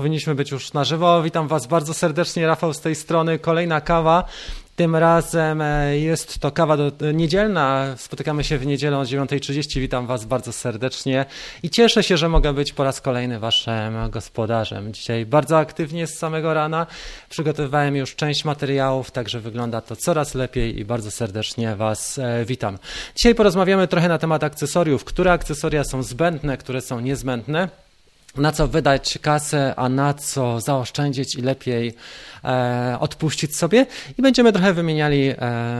[0.00, 1.22] powinniśmy być już na żywo.
[1.22, 3.38] Witam Was bardzo serdecznie, Rafał z tej strony.
[3.38, 4.24] Kolejna kawa.
[4.76, 7.94] Tym razem e, jest to kawa do, niedzielna.
[7.96, 9.80] Spotykamy się w niedzielę o 9.30.
[9.80, 11.24] Witam Was bardzo serdecznie
[11.62, 14.92] i cieszę się, że mogę być po raz kolejny Waszym gospodarzem.
[14.92, 16.86] Dzisiaj bardzo aktywnie z samego rana
[17.28, 22.78] przygotowywałem już część materiałów, także wygląda to coraz lepiej i bardzo serdecznie Was e, witam.
[23.16, 25.04] Dzisiaj porozmawiamy trochę na temat akcesoriów.
[25.04, 27.89] Które akcesoria są zbędne, które są niezbędne
[28.36, 31.94] na co wydać kasę, a na co zaoszczędzić i lepiej
[32.44, 33.86] e, odpuścić sobie
[34.18, 35.34] i będziemy trochę wymieniali e,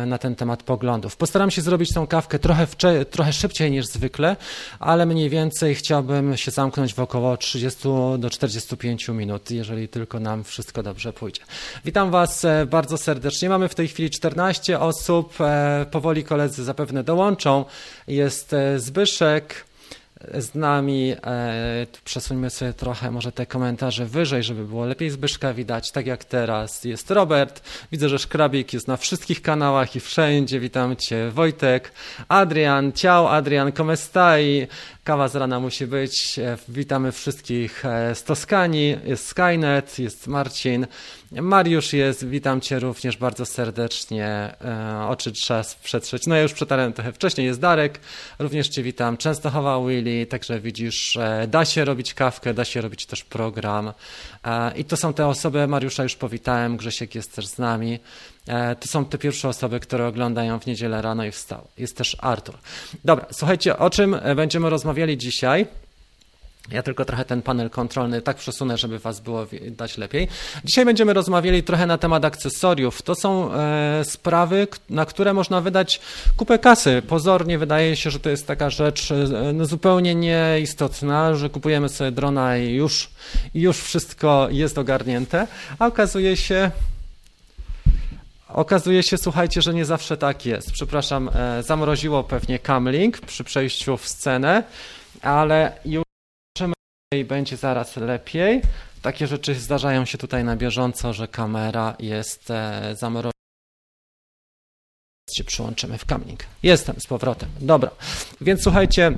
[0.06, 1.16] na ten temat poglądów.
[1.16, 2.66] Postaram się zrobić tą kawkę trochę,
[3.10, 4.36] trochę szybciej niż zwykle,
[4.78, 10.44] ale mniej więcej chciałbym się zamknąć w około 30 do 45 minut, jeżeli tylko nam
[10.44, 11.42] wszystko dobrze pójdzie.
[11.84, 13.48] Witam Was e, bardzo serdecznie.
[13.48, 17.64] Mamy w tej chwili 14 osób, e, powoli koledzy zapewne dołączą.
[18.08, 19.69] Jest e, Zbyszek,
[20.34, 21.14] z nami.
[21.24, 26.24] E, przesuńmy sobie trochę może te komentarze wyżej, żeby było lepiej Zbyszka widać, tak jak
[26.24, 26.84] teraz.
[26.84, 27.62] Jest Robert,
[27.92, 30.60] widzę, że Szkrabik jest na wszystkich kanałach i wszędzie.
[30.60, 31.92] Witam Cię, Wojtek,
[32.28, 34.66] Adrian, ciao Adrian, come stai?
[35.10, 36.38] Kawa z rana musi być.
[36.38, 38.96] E, witamy wszystkich e, z Toskanii.
[39.04, 40.86] Jest Skynet, jest Marcin.
[41.32, 44.26] Mariusz jest, witam Cię również bardzo serdecznie.
[44.26, 46.26] E, oczy trzeba przetrzeć.
[46.26, 47.46] No ja już przetarłem trochę wcześniej.
[47.46, 48.00] Jest Darek,
[48.38, 49.16] również Cię witam.
[49.16, 53.92] Częstochowa Willy, także widzisz, da się robić kawkę, da się robić też program.
[54.76, 57.98] I to są te osoby, Mariusza już powitałem, Grzesiek jest też z nami.
[58.46, 61.68] E, to są te pierwsze osoby, które oglądają w niedzielę rano i wstał.
[61.78, 62.58] Jest też Artur.
[63.04, 65.66] Dobra, słuchajcie, o czym będziemy rozmawiali dzisiaj?
[66.70, 70.28] Ja tylko trochę ten panel kontrolny tak przesunę, żeby Was było widać lepiej.
[70.64, 73.02] Dzisiaj będziemy rozmawiali trochę na temat akcesoriów.
[73.02, 76.00] To są e, sprawy, na które można wydać
[76.36, 77.02] kupę kasy.
[77.08, 82.10] Pozornie wydaje się, że to jest taka rzecz e, no, zupełnie nieistotna, że kupujemy sobie
[82.10, 83.10] drona i już,
[83.54, 85.46] i już wszystko jest ogarnięte,
[85.78, 86.70] a okazuje się,
[88.52, 90.72] Okazuje się, słuchajcie, że nie zawsze tak jest.
[90.72, 94.62] Przepraszam, e, zamroziło pewnie Camlink przy przejściu w scenę,
[95.22, 96.04] ale już
[97.24, 98.62] będzie zaraz lepiej.
[99.02, 103.32] Takie rzeczy zdarzają się tutaj na bieżąco, że kamera jest e, zamrożona.
[105.34, 106.44] Się przyłączymy w Camlink.
[106.62, 107.48] Jestem z powrotem.
[107.60, 107.90] Dobra.
[108.40, 109.12] Więc słuchajcie,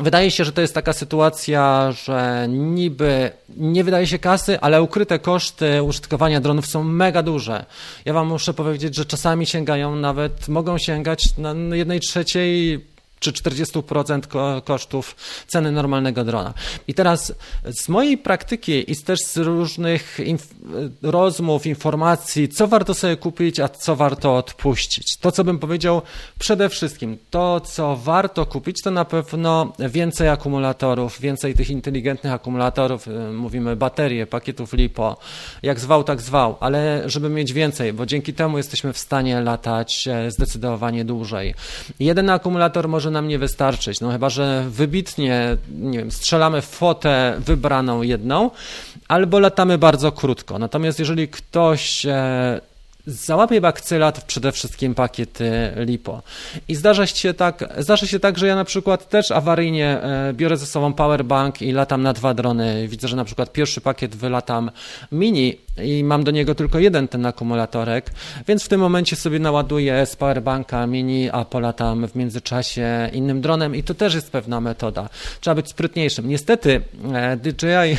[0.00, 5.18] Wydaje się, że to jest taka sytuacja, że niby nie wydaje się kasy, ale ukryte
[5.18, 7.64] koszty użytkowania dronów są mega duże.
[8.04, 12.80] Ja Wam muszę powiedzieć, że czasami sięgają nawet, mogą sięgać na jednej trzeciej
[13.20, 15.16] czy 40% kosztów
[15.46, 16.54] ceny normalnego drona.
[16.88, 17.32] I teraz
[17.64, 20.46] z mojej praktyki i też z różnych inf
[21.02, 25.16] rozmów, informacji, co warto sobie kupić, a co warto odpuścić.
[25.16, 26.02] To, co bym powiedział
[26.38, 33.08] przede wszystkim, to, co warto kupić, to na pewno więcej akumulatorów, więcej tych inteligentnych akumulatorów,
[33.08, 35.16] y, mówimy baterie, pakietów LiPo,
[35.62, 40.08] jak zwał, tak zwał, ale żeby mieć więcej, bo dzięki temu jesteśmy w stanie latać
[40.08, 41.54] e, zdecydowanie dłużej.
[42.00, 44.00] Jeden akumulator może może nam nie wystarczyć.
[44.00, 48.50] No chyba, że wybitnie, nie wiem, strzelamy w fotę wybraną jedną,
[49.08, 50.58] albo latamy bardzo krótko.
[50.58, 52.60] Natomiast jeżeli ktoś e,
[53.10, 56.22] Załapie bakcylat przede wszystkim pakiety LiPo.
[56.68, 60.56] I zdarza się, tak, zdarza się tak, że ja na przykład też awaryjnie e, biorę
[60.56, 62.88] ze sobą powerbank i latam na dwa drony.
[62.88, 64.70] Widzę, że na przykład pierwszy pakiet wylatam
[65.12, 68.10] mini i mam do niego tylko jeden ten akumulatorek,
[68.46, 73.74] więc w tym momencie sobie naładuję z powerbanka mini, a polatam w międzyczasie innym dronem
[73.76, 75.08] i to też jest pewna metoda.
[75.40, 76.28] Trzeba być sprytniejszym.
[76.28, 76.82] Niestety
[77.14, 77.96] e, DJI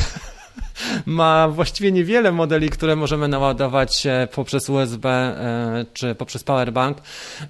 [1.06, 6.98] ma właściwie niewiele modeli, które możemy naładować e, poprzez USB e, czy poprzez powerbank,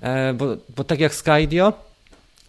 [0.00, 0.46] e, bo,
[0.76, 1.72] bo tak jak Skydio,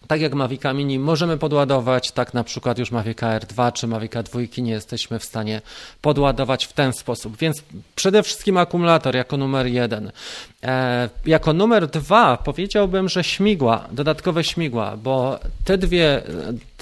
[0.07, 4.39] tak jak Mavica Mini możemy podładować, tak na przykład już Mavica R2 czy Mavica 2
[4.57, 5.61] nie jesteśmy w stanie
[6.01, 7.37] podładować w ten sposób.
[7.37, 7.63] Więc
[7.95, 10.11] przede wszystkim akumulator jako numer jeden.
[10.63, 16.21] E, jako numer dwa powiedziałbym, że śmigła, dodatkowe śmigła, bo te dwie,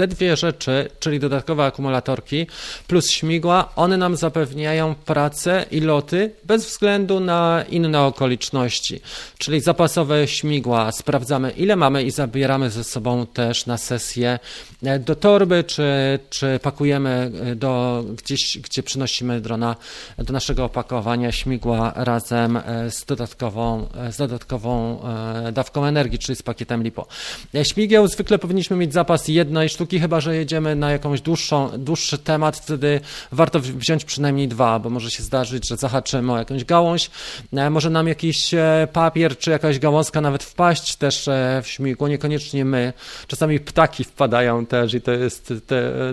[0.02, 2.48] te dwie rzeczy, czyli dodatkowe akumulatorki
[2.88, 9.02] plus śmigła, one nam zapewniają pracę i loty bez względu na inne okoliczności.
[9.38, 14.40] Czyli zapasowe śmigła, sprawdzamy ile mamy i zabieramy ze sobą też na sesję
[14.84, 19.76] e, do torby, czy, czy pakujemy e, do gdzieś, gdzie przynosimy drona
[20.18, 22.60] do naszego opakowania śmigła razem
[22.90, 27.08] z dodatkową z dodatkową e, dawką energii, czyli z pakietem LiPo.
[27.56, 32.18] E, śmigieł zwykle powinniśmy mieć zapas jednej sztuki, chyba że jedziemy na jakąś dłuższą, dłuższy
[32.18, 33.02] temat, wtedy
[33.32, 37.12] warto wziąć przynajmniej dwa, bo może się zdarzyć, że zahaczymy o jakąś gałąź,
[37.54, 38.52] e, może nam jakiś
[38.94, 41.30] papier czy jakaś gałązka nawet wpaść też
[41.64, 42.94] w śmigło, niekoniecznie my.
[43.28, 45.54] Czasami ptaki wpadają też i to jest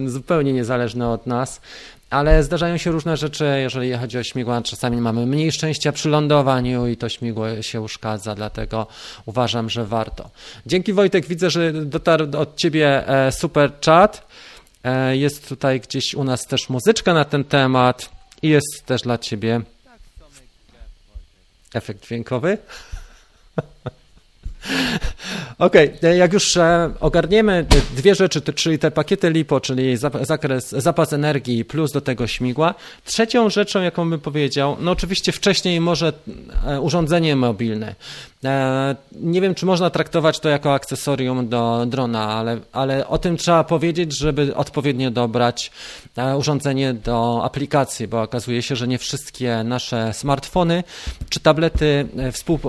[0.07, 1.61] zupełnie niezależne od nas.
[2.11, 4.63] Ale zdarzają się różne rzeczy, jeżeli chodzi o śmigła.
[4.63, 8.87] Czasami mamy mniej szczęścia przy lądowaniu i to śmigło się uszkadza, dlatego
[9.27, 10.31] uważam, że warto.
[10.67, 14.29] Dzięki Wojtek, widzę, że dotarł od Ciebie e, super chat.
[14.85, 18.11] E, jest tutaj gdzieś u nas też muzyczka na ten temat
[18.43, 19.61] i jest też dla Ciebie
[21.75, 22.59] efekt dźwiękowy.
[25.59, 26.17] Okej, okay.
[26.17, 27.67] jak już e, ogarniemy
[27.97, 32.75] dwie rzeczy, czyli te pakiety LiPo, czyli zakres, zapas energii plus do tego śmigła.
[33.05, 36.13] Trzecią rzeczą, jaką bym powiedział, no oczywiście wcześniej może
[36.67, 37.95] e, urządzenie mobilne.
[38.45, 43.37] E, nie wiem, czy można traktować to jako akcesorium do drona, ale, ale o tym
[43.37, 45.71] trzeba powiedzieć, żeby odpowiednio dobrać
[46.37, 50.85] urządzenie do aplikacji, bo okazuje się, że nie wszystkie nasze smartfony
[51.29, 52.09] czy tablety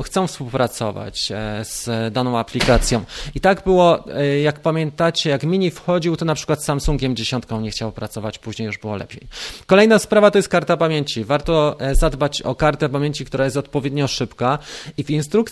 [0.05, 1.31] chcą współpracować
[1.63, 3.03] z daną aplikacją.
[3.35, 7.43] I tak było, e, jak pamiętacie, jak Mini wchodził, to na przykład z Samsungiem 10
[7.61, 9.27] nie chciał pracować, później już było lepiej.
[9.65, 11.23] Kolejna sprawa to jest karta pamięci.
[11.23, 14.57] Warto e, zadbać o kartę pamięci, która jest odpowiednio szybka
[14.97, 15.09] i w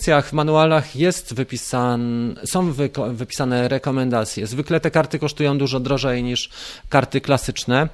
[0.07, 2.73] instrukcjach, w manualach jest wypisan, są
[3.13, 4.47] wypisane rekomendacje.
[4.47, 6.49] Zwykle te karty kosztują dużo drożej niż
[6.89, 7.89] karty klasyczne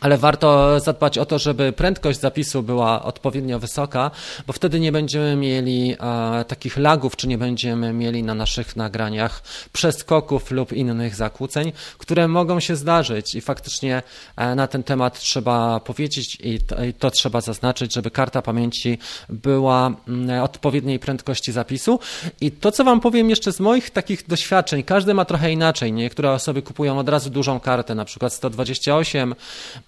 [0.00, 4.10] ale warto zadbać o to, żeby prędkość zapisu była odpowiednio wysoka,
[4.46, 9.42] bo wtedy nie będziemy mieli e, takich lagów, czy nie będziemy mieli na naszych nagraniach
[9.72, 14.02] przeskoków lub innych zakłóceń, które mogą się zdarzyć i faktycznie
[14.36, 18.98] e, na ten temat trzeba powiedzieć i to, i to trzeba zaznaczyć, żeby karta pamięci
[19.28, 22.00] była m, mm, odpowiedniej prędkości zapisu.
[22.40, 25.92] I to, co Wam powiem jeszcze z moich takich doświadczeń, każdy ma trochę inaczej.
[25.92, 29.34] Niektóre osoby kupują od razu dużą kartę, na przykład 128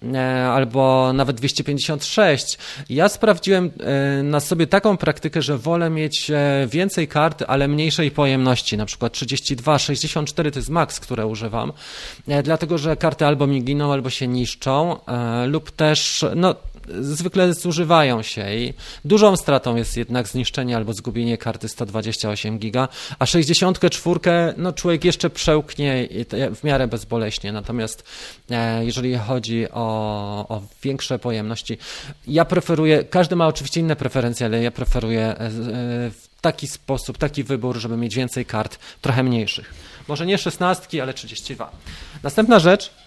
[0.51, 2.57] albo nawet 256.
[2.89, 8.11] Ja sprawdziłem e, na sobie taką praktykę, że wolę mieć e, więcej kart, ale mniejszej
[8.11, 11.73] pojemności, na przykład 32, 64 to jest maks, które używam,
[12.43, 14.99] dlatego że karty albo mi giną, albo się niszczą,
[15.47, 16.55] lub też, no
[16.99, 18.73] zwykle zużywają się i
[19.05, 22.87] dużą stratą jest jednak zniszczenie albo zgubienie karty 128 giga,
[23.19, 24.19] a 64
[24.57, 26.07] no człowiek jeszcze przełknie
[26.55, 27.51] w miarę bezboleśnie.
[27.51, 28.03] Natomiast
[28.49, 31.77] e, jeżeli chodzi o, o większe pojemności,
[32.27, 35.49] ja preferuję, każdy ma oczywiście inne preferencje, ale ja preferuję e,
[36.09, 39.73] w taki sposób, taki wybór, żeby mieć więcej kart, trochę mniejszych.
[40.07, 41.71] Może nie 16, ale 32.
[42.23, 43.00] Następna rzecz, E,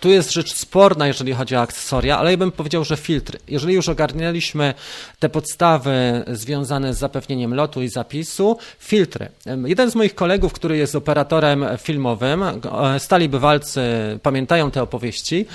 [0.00, 3.38] tu jest rzecz sporna, jeżeli chodzi o akcesoria, ale ja bym powiedział, że filtry.
[3.48, 4.74] Jeżeli już ogarnialiśmy
[5.18, 9.28] te podstawy związane z zapewnieniem lotu i zapisu, filtry.
[9.64, 12.54] Jeden z moich kolegów, który jest operatorem filmowym, e,
[12.98, 13.80] stali bywalcy
[14.22, 15.46] pamiętają te opowieści,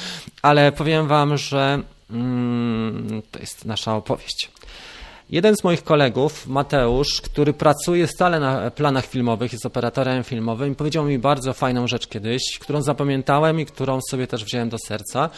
[0.42, 1.82] ale powiem Wam, że
[2.12, 4.50] mm, to jest nasza opowieść.
[5.32, 11.06] Jeden z moich kolegów, Mateusz, który pracuje stale na planach filmowych, jest operatorem filmowym powiedział
[11.06, 15.30] mi bardzo fajną rzecz kiedyś, którą zapamiętałem i którą sobie też wziąłem do serca,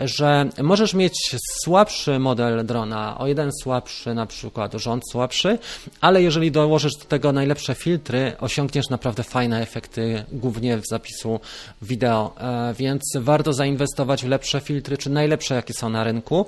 [0.00, 5.58] że możesz mieć słabszy model drona, o jeden słabszy na przykład, rząd słabszy,
[6.00, 11.40] ale jeżeli dołożysz do tego najlepsze filtry, osiągniesz naprawdę fajne efekty, głównie w zapisu
[11.82, 16.46] wideo, e, więc warto zainwestować w lepsze filtry, czy najlepsze jakie są na rynku.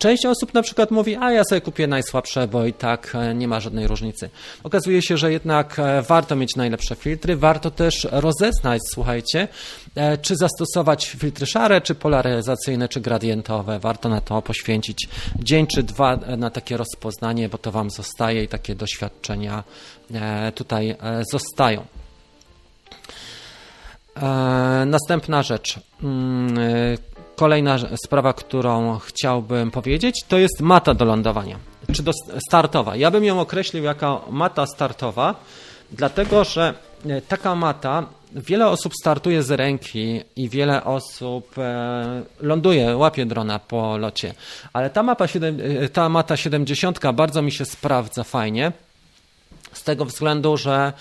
[0.00, 3.48] Część osób na przykład mówi, a ja sobie kupię najsłabsze, bo i tak e, nie
[3.48, 4.30] ma żadnej różnicy.
[4.62, 9.48] Okazuje się, że jednak e, warto mieć najlepsze filtry, warto też rozeznać, słuchajcie,
[9.94, 13.78] e, czy zastosować filtry szare, czy polaryzacyjne, czy gradientowe.
[13.78, 15.08] Warto na to poświęcić
[15.38, 19.64] dzień czy dwa na takie rozpoznanie, bo to Wam zostaje i takie doświadczenia
[20.54, 20.96] tutaj
[21.32, 21.84] zostają.
[24.86, 25.80] Następna rzecz.
[27.40, 31.58] Kolejna sprawa, którą chciałbym powiedzieć, to jest mata do lądowania,
[31.92, 32.12] czy do
[32.48, 32.96] startowa.
[32.96, 35.34] Ja bym ją określił jako mata startowa,
[35.92, 36.74] dlatego że
[37.06, 43.58] e, taka mata, wiele osób startuje z ręki i wiele osób e, ląduje, łapie drona
[43.58, 44.34] po locie,
[44.72, 48.72] ale ta, mapa, e, ta mata 70 bardzo mi się sprawdza fajnie,
[49.72, 50.92] z tego względu, że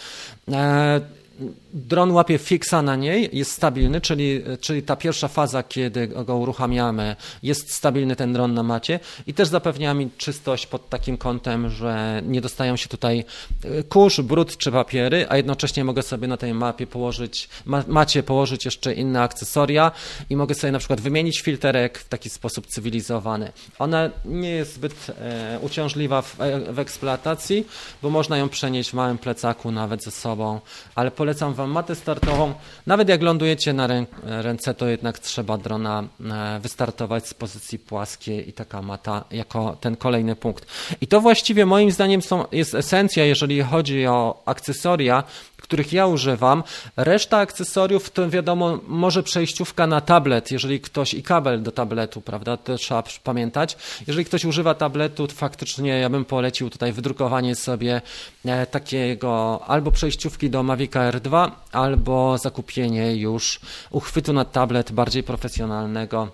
[1.74, 7.16] dron łapie fixa na niej, jest stabilny, czyli, czyli ta pierwsza faza, kiedy go uruchamiamy,
[7.44, 12.22] jest stabilny ten dron na macie i też zapewnia mi czystość pod takim kątem, że
[12.26, 13.26] nie dostają się tutaj
[13.64, 18.24] e, kurz, brud czy papiery, a jednocześnie mogę sobie na tej mapie położyć, ma, macie
[18.24, 19.92] położyć jeszcze inne akcesoria
[20.30, 23.52] i mogę sobie na przykład wymienić filterek w taki sposób cywilizowany.
[23.80, 27.68] Ona nie jest zbyt e, uciążliwa w, e, w eksploatacji,
[28.02, 30.60] bo można ją przenieść w małym plecaku nawet ze sobą,
[30.96, 32.54] ale polecam Wam matę startową.
[32.88, 33.88] Nawet jak lądujecie na
[34.24, 39.96] ręce, to jednak trzeba drona e, wystartować z pozycji płaskiej i taka mata jako ten
[39.96, 40.66] kolejny punkt.
[41.02, 45.24] I to właściwie moim zdaniem są, jest esencja, jeżeli chodzi o akcesoria,
[45.70, 46.64] których ja używam.
[46.98, 52.58] Reszta akcesoriów to wiadomo, może przejściówka na tablet, jeżeli ktoś i kabel do tabletu, prawda,
[52.58, 53.78] to trzeba pamiętać.
[54.08, 58.02] Jeżeli ktoś używa tabletu, to faktycznie ja bym polecił tutaj wydrukowanie sobie
[58.46, 63.60] e, takiego albo przejściówki do Mavic R2, albo zakupienie już
[63.92, 66.28] uchwytu na tablet bardziej profesjonalnego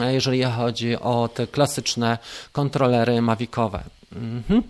[0.00, 2.18] e, jeżeli chodzi o te klasyczne
[2.52, 3.97] kontrolery Mavicowe.
[4.12, 4.62] Mhm.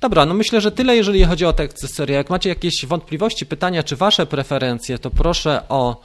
[0.00, 2.16] Dobra, no myślę, że tyle, jeżeli chodzi o te akcesoria.
[2.16, 6.00] Jak macie jakieś wątpliwości, pytania, czy wasze preferencje, to proszę o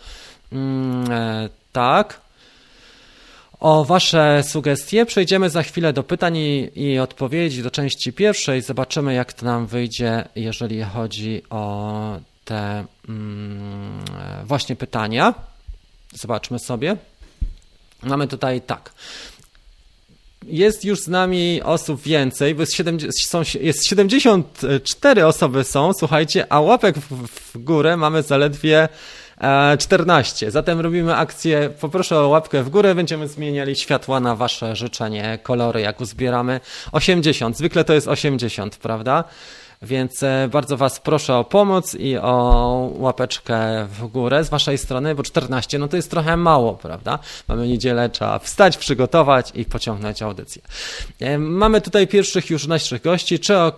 [0.52, 2.24] mm, e, tak.
[3.60, 8.62] O Wasze sugestie przejdziemy za chwilę do pytań i, i, odpowiedzi do części pierwszej.
[8.62, 15.34] Zobaczymy, jak to nam wyjdzie, jeżeli chodzi o te mm, e, właśnie pytania.
[16.14, 16.98] Zobaczmy sobie.
[18.04, 18.92] Mamy tutaj tak
[20.48, 26.46] jest już z nami osób więcej, bo jest, 70, są, jest 74 osoby są, słuchajcie,
[26.50, 28.90] a łapek w, w górę mamy zaledwie
[29.80, 30.48] 14.
[30.48, 35.40] E, Zatem robimy akcję, poproszę o łapkę w górę, będziemy zmieniali światła na wasze życzenie,
[35.44, 36.60] kolory, jak uzbieramy.
[36.92, 39.24] 80, zwykle to jest 80, prawda?
[39.84, 45.16] Więc e, bardzo Was proszę o pomoc i o łapeczkę w górę z Waszej strony,
[45.16, 47.20] bo 14 no to jest trochę mało, prawda?
[47.48, 50.62] Mamy niedzielę, trzeba wstać, przygotować i pociągnąć audycję.
[51.20, 53.40] E, mamy tutaj pierwszych już naszych gości.
[53.40, 53.72] Czy e,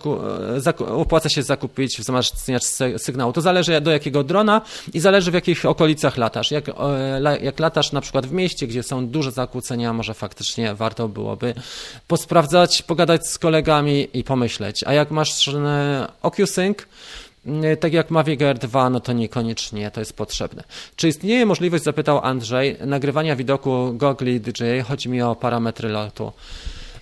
[0.88, 2.64] opłaca się zakupić wzmacniacz
[2.98, 3.32] sygnału?
[3.32, 4.60] To zależy do jakiego drona
[4.94, 6.50] i zależy w jakich okolicach latasz.
[6.50, 6.64] Jak,
[7.40, 11.54] jak latasz na przykład w mieście, gdzie są duże zakłócenia, może faktycznie warto byłoby
[12.08, 14.84] posprawdzać, pogadać z kolegami i pomyśleć.
[14.86, 15.32] A jak masz
[16.22, 16.78] OcuSync,
[17.46, 20.64] mm, tak jak Mavic Air 2, no to niekoniecznie to jest potrzebne.
[20.96, 24.80] Czy istnieje możliwość, zapytał Andrzej, nagrywania widoku gogli DJI?
[24.88, 26.32] Chodzi mi o parametry lotu.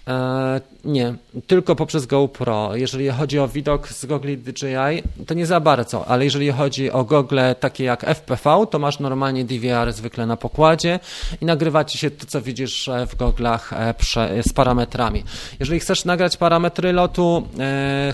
[0.08, 1.14] E, nie,
[1.46, 2.76] tylko poprzez GoPro.
[2.76, 7.04] Jeżeli chodzi o widok z gogli DJI, to nie za bardzo, ale jeżeli chodzi o
[7.04, 11.00] gogle takie jak FPV, to masz normalnie DVR zwykle na pokładzie
[11.40, 13.94] i nagrywa ci się to, co widzisz e, w goglach e,
[14.42, 15.24] z parametrami.
[15.60, 17.48] Jeżeli chcesz nagrać parametry lotu,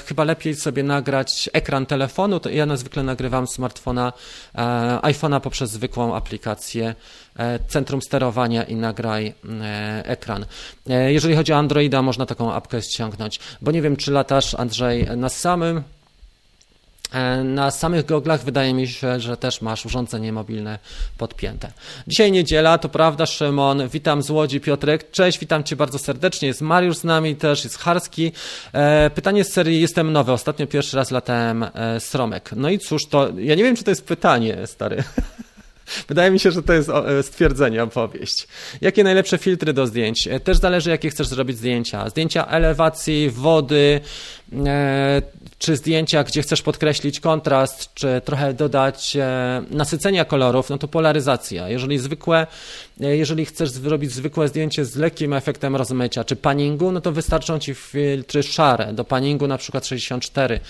[0.07, 4.13] chyba lepiej sobie nagrać ekran telefonu, ja zwykle nagrywam smartfona,
[5.03, 6.95] iPhone'a poprzez zwykłą aplikację
[7.69, 9.35] centrum sterowania i nagraj
[10.05, 10.47] ekran.
[10.87, 15.29] Jeżeli chodzi o Androida, można taką apkę ściągnąć, bo nie wiem, czy latasz, Andrzej, na
[15.29, 15.83] samym
[17.13, 20.79] e, na samych goglach wydaje mi się, że też masz urządzenie mobilne
[21.19, 21.73] podpięte.
[22.07, 23.89] Dzisiaj niedziela, to prawda, Szymon.
[23.89, 25.11] Witam z Łodzi, Piotrek.
[25.11, 26.49] Cześć, witam Cię bardzo serdecznie.
[26.49, 28.33] Jest Mariusz z nami też, jest Harski.
[28.73, 30.33] E, pytanie z serii Jestem nowy.
[30.33, 32.51] Ostatnio pierwszy raz latałem e, Sromek.
[32.57, 35.05] No i cóż, to ja nie wiem, czy to jest pytanie, stary.
[36.09, 38.49] Wydaje mi się, że to jest e, stwierdzenie, opowieść.
[38.81, 40.29] Jakie najlepsze filtry do zdjęć?
[40.29, 42.09] E, też zależy, jakie chcesz zrobić zdjęcia.
[42.09, 44.01] Zdjęcia elewacji, wody,
[44.67, 45.23] e,
[45.61, 49.17] czy zdjęcia, gdzie chcesz podkreślić kontrast, czy trochę dodać
[49.71, 51.69] nasycenia kolorów, no to polaryzacja.
[51.69, 52.47] Jeżeli zwykłe,
[53.01, 57.75] jeżeli chcesz zrobić zwykłe zdjęcie z lekkim efektem rozmycia, czy paningu, no to wystarczą ci
[57.75, 58.93] filtry szare.
[58.93, 60.61] Do paningu na przykład 64.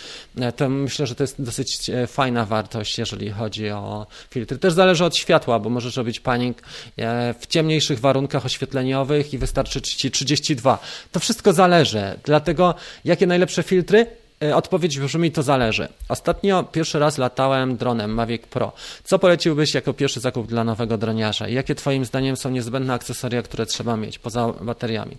[0.57, 4.59] To myślę, że to jest dosyć fajna wartość, jeżeli chodzi o filtry.
[4.59, 6.63] Też zależy od światła, bo możesz robić panik
[6.97, 10.79] e, w ciemniejszych warunkach oświetleniowych i wystarczy ci 32.
[11.13, 12.03] To wszystko zależy.
[12.25, 14.21] Dlatego jakie najlepsze filtry?
[14.45, 15.89] E, odpowiedź brzmi, to zależy.
[16.09, 18.73] Ostatnio pierwszy raz latałem dronem Mavic Pro.
[19.05, 21.49] Co poleciłbyś jako pierwszy zakup dla nowego droniarza?
[21.49, 25.17] Jakie Twoim zdaniem są niezbędne akcesoria, które trzeba mieć poza bateriami?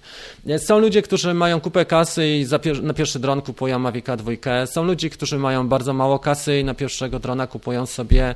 [0.47, 2.45] E, są ludzie, którzy mają kupę kasy i
[2.83, 4.31] na pierwszy dron kupują Mavica 2.
[4.65, 8.35] Są ludzie, którzy mają bardzo mało kasy i na pierwszego drona kupują sobie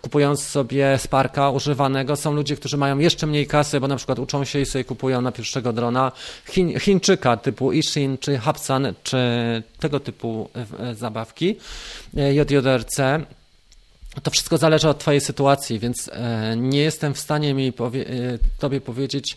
[0.00, 2.16] kupując sobie Sparka używanego.
[2.16, 5.20] Są ludzie, którzy mają jeszcze mniej kasy, bo na przykład uczą się i sobie kupują
[5.20, 6.12] na pierwszego drona
[6.46, 9.18] Chiń, Chińczyka typu Ishin czy Hapsan, czy
[9.78, 11.56] tego typu e, zabawki
[12.14, 12.96] JJRC.
[14.22, 18.04] To wszystko zależy od Twojej sytuacji, więc e, nie jestem w stanie mi powie,
[18.58, 19.36] Tobie powiedzieć,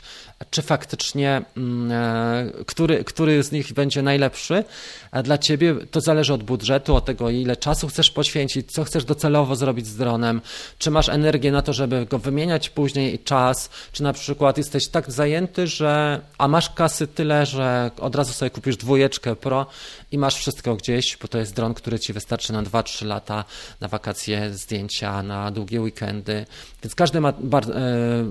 [0.49, 4.63] czy faktycznie mm, e, który, który z nich będzie najlepszy.
[5.11, 9.05] A dla ciebie to zależy od budżetu, od tego, ile czasu chcesz poświęcić, co chcesz
[9.05, 10.41] docelowo zrobić z dronem,
[10.77, 14.87] czy masz energię na to, żeby go wymieniać później i czas, czy na przykład jesteś
[14.87, 19.65] tak zajęty, że a masz kasy tyle, że od razu sobie kupisz dwójeczkę Pro
[20.11, 23.45] i masz wszystko gdzieś, bo to jest dron, który ci wystarczy na 2-3 lata,
[23.81, 26.45] na wakacje, zdjęcia, na długie weekendy,
[26.83, 27.33] więc każdy ma e,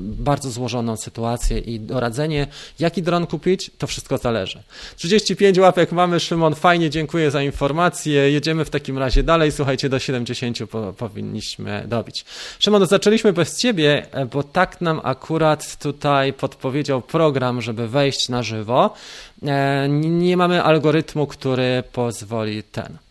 [0.01, 2.47] bardzo złożoną sytuację i doradzenie,
[2.79, 4.63] jaki dron kupić, to wszystko zależy.
[4.97, 8.31] 35 łapek mamy, Szymon, fajnie, dziękuję za informację.
[8.31, 9.53] Jedziemy w takim razie dalej.
[9.53, 12.25] Słuchajcie, do 70 po, powinniśmy dobić.
[12.59, 18.43] Szymon, zaczęliśmy bez ciebie, e, bo tak nam akurat tutaj podpowiedział program, żeby wejść na
[18.43, 18.95] żywo.
[19.43, 23.06] E, nie mamy algorytmu, który pozwoli ten.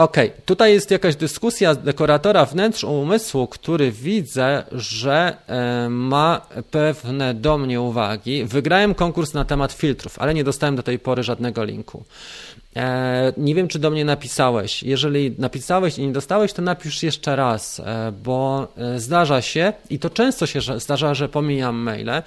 [0.00, 0.42] Okej, okay.
[0.44, 7.80] tutaj jest jakaś dyskusja dekoratora wnętrz umysłu, który widzę, że e, ma pewne do mnie
[7.80, 8.44] uwagi.
[8.44, 12.04] Wygrałem konkurs na temat filtrów, ale nie dostałem do tej pory żadnego linku.
[12.76, 14.82] E, nie wiem, czy do mnie napisałeś.
[14.82, 19.98] Jeżeli napisałeś i nie dostałeś, to napisz jeszcze raz, e, bo e, zdarza się i
[19.98, 22.22] to często się zdarza, że pomijam maile,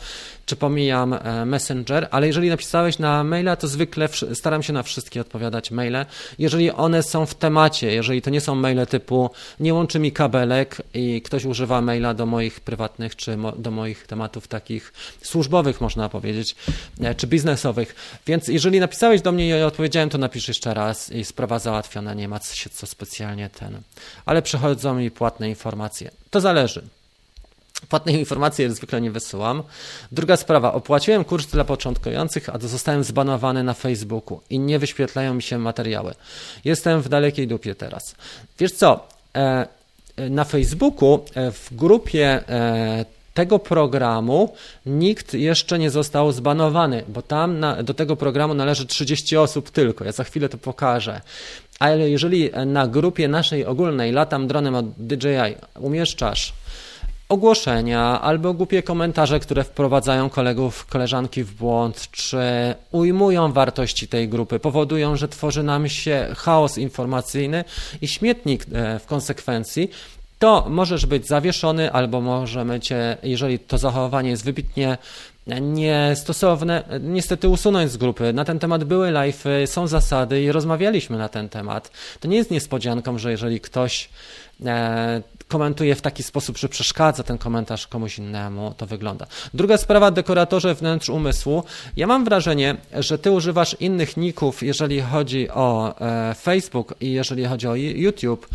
[0.45, 5.71] czy pomijam Messenger, ale jeżeli napisałeś na maila, to zwykle staram się na wszystkie odpowiadać
[5.71, 6.05] maile,
[6.39, 10.81] jeżeli one są w temacie, jeżeli to nie są maile typu nie łączy mi kabelek
[10.93, 16.55] i ktoś używa maila do moich prywatnych, czy do moich tematów takich służbowych, można powiedzieć,
[17.17, 17.95] czy biznesowych.
[18.27, 22.13] Więc jeżeli napisałeś do mnie i odpowiedziałem, to napisz napisz jeszcze raz i sprawa załatwiona,
[22.13, 23.81] nie ma się co specjalnie ten.
[24.25, 26.11] Ale przychodzą mi płatne informacje.
[26.29, 26.83] To zależy.
[27.89, 29.63] Płatnych informacji zwykle nie wysyłam.
[30.11, 35.41] Druga sprawa, opłaciłem kurs dla początkujących, a zostałem zbanowany na Facebooku i nie wyświetlają mi
[35.41, 36.13] się materiały.
[36.65, 38.15] Jestem w dalekiej dupie teraz.
[38.59, 39.67] Wiesz co, e,
[40.29, 44.53] na Facebooku e, w grupie e, tego programu
[44.85, 50.05] nikt jeszcze nie został zbanowany, bo tam na, do tego programu należy 30 osób tylko.
[50.05, 51.21] Ja za chwilę to pokażę.
[51.79, 56.53] Ale jeżeli na grupie naszej ogólnej latam dronem od DJI umieszczasz
[57.29, 62.37] ogłoszenia albo głupie komentarze, które wprowadzają kolegów, koleżanki w błąd, czy
[62.91, 67.63] ujmują wartości tej grupy, powodują, że tworzy nam się chaos informacyjny
[68.01, 69.89] i śmietnik e, w konsekwencji,
[70.43, 74.97] to możesz być zawieszony, albo możemy cię, jeżeli to zachowanie jest wybitnie
[75.61, 78.33] niestosowne, niestety usunąć z grupy.
[78.33, 81.91] Na ten temat były live, są zasady i rozmawialiśmy na ten temat.
[82.19, 84.09] To nie jest niespodzianką, że jeżeli ktoś
[84.65, 89.27] e, komentuje w taki sposób, że przeszkadza ten komentarz komuś innemu, to wygląda.
[89.53, 91.63] Druga sprawa, dekoratorze wnętrz umysłu.
[91.97, 97.45] Ja mam wrażenie, że ty używasz innych ników, jeżeli chodzi o e, Facebook i jeżeli
[97.45, 98.47] chodzi o YouTube,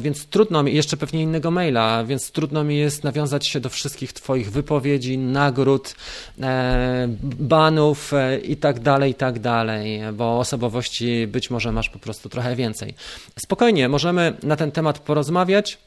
[0.00, 4.12] więc trudno mi, jeszcze pewnie innego maila, więc trudno mi jest nawiązać się do wszystkich
[4.12, 5.94] Twoich wypowiedzi, nagród,
[6.40, 11.98] e, banów e, i tak dalej, i tak dalej, bo osobowości być może masz po
[11.98, 12.94] prostu trochę więcej.
[13.38, 15.78] Spokojnie, możemy na ten temat porozmawiać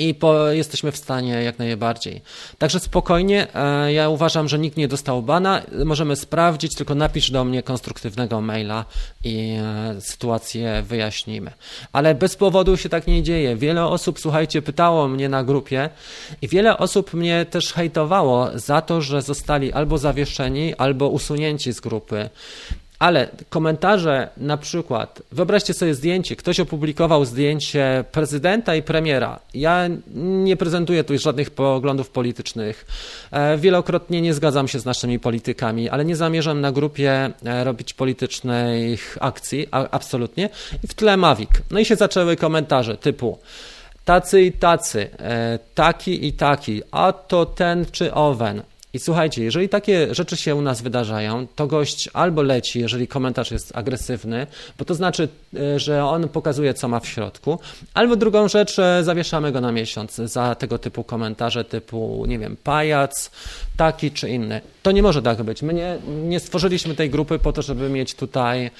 [0.00, 2.22] i po, jesteśmy w stanie jak najbardziej.
[2.58, 7.44] Także spokojnie, e, ja uważam, że nikt nie dostał bana, możemy sprawdzić, tylko napisz do
[7.44, 8.84] mnie konstruktywnego maila
[9.24, 11.50] i e, sytuację wyjaśnimy.
[11.92, 13.56] Ale bez powodu się tak nie dzieje.
[13.56, 15.90] Wiele osób, słuchajcie, pytało mnie na grupie
[16.42, 21.80] i wiele osób mnie też hejtowało za to, że zostali albo zawieszeni, albo usunięci z
[21.80, 22.30] grupy.
[23.00, 29.38] Ale komentarze na przykład, wyobraźcie sobie zdjęcie, ktoś opublikował zdjęcie prezydenta i premiera.
[29.54, 32.86] Ja nie prezentuję tu żadnych poglądów politycznych.
[33.30, 37.94] E, wielokrotnie nie zgadzam się z naszymi politykami, ale nie zamierzam na grupie e, robić
[37.94, 40.48] politycznych akcji, absolutnie.
[40.84, 41.50] I w tle Mawik.
[41.70, 43.38] No i się zaczęły komentarze typu
[44.04, 48.62] tacy i tacy, e, taki i taki, a to ten czy owen.
[48.94, 53.50] I słuchajcie, jeżeli takie rzeczy się u nas wydarzają, to gość albo leci, jeżeli komentarz
[53.50, 54.46] jest agresywny,
[54.78, 57.58] bo to znaczy, e, że on pokazuje, co ma w środku,
[57.94, 62.56] albo drugą rzecz, e, zawieszamy go na miesiąc za tego typu komentarze, typu, nie wiem,
[62.64, 63.30] pajac,
[63.76, 64.60] taki czy inny.
[64.82, 65.62] To nie może tak być.
[65.62, 68.70] My nie, nie stworzyliśmy tej grupy po to, żeby mieć tutaj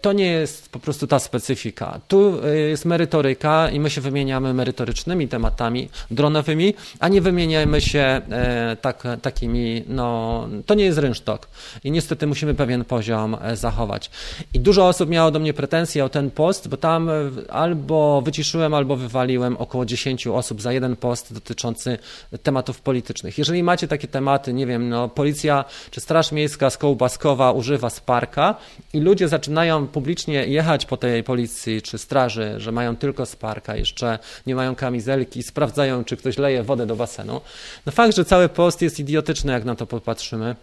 [0.00, 2.00] to nie jest po prostu ta specyfika.
[2.08, 7.98] Tu e, jest merytoryka i my się wymieniamy merytorycznymi tematami dronowymi, a nie wymieniamy się
[7.98, 11.48] e, tak, takimi, no to nie jest rynsztok
[11.84, 14.10] i niestety musimy pewien poziom zachować.
[14.54, 17.10] I dużo osób miało do mnie pretensje o ten post, bo tam
[17.48, 21.98] albo wyciszyłem, albo wywaliłem około 10 osób za jeden post dotyczący
[22.42, 23.38] tematów politycznych.
[23.38, 28.54] Jeżeli macie takie tematy, nie wiem, no policja czy Straż Miejska z Kołbaskowa używa Sparka
[28.94, 33.76] i ludzie zaczynają mają publicznie jechać po tej policji czy straży, że mają tylko sparka,
[33.76, 37.40] jeszcze nie mają kamizelki, sprawdzają, czy ktoś leje wodę do basenu.
[37.86, 40.56] No fakt, że cały post jest idiotyczny, jak na to popatrzymy.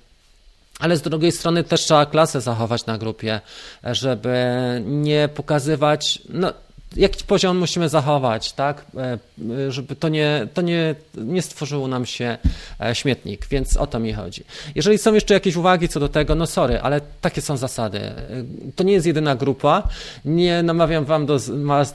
[0.80, 3.42] Ale z drugiej strony też trzeba klasę zachować na grupie,
[3.84, 4.46] żeby
[4.86, 6.20] nie pokazywać.
[6.30, 6.54] No,
[6.96, 12.38] jaki poziom musimy zachować, tak, e, żeby to nie, to nie, nie stworzyło nam się
[12.82, 14.44] e, śmietnik, więc o to mi chodzi.
[14.76, 18.00] Jeżeli są jeszcze jakieś uwagi co do tego, no sorry, ale takie są zasady.
[18.00, 18.14] E,
[18.76, 19.84] to nie jest jedyna grupa,
[20.26, 21.40] nie namawiam wam do,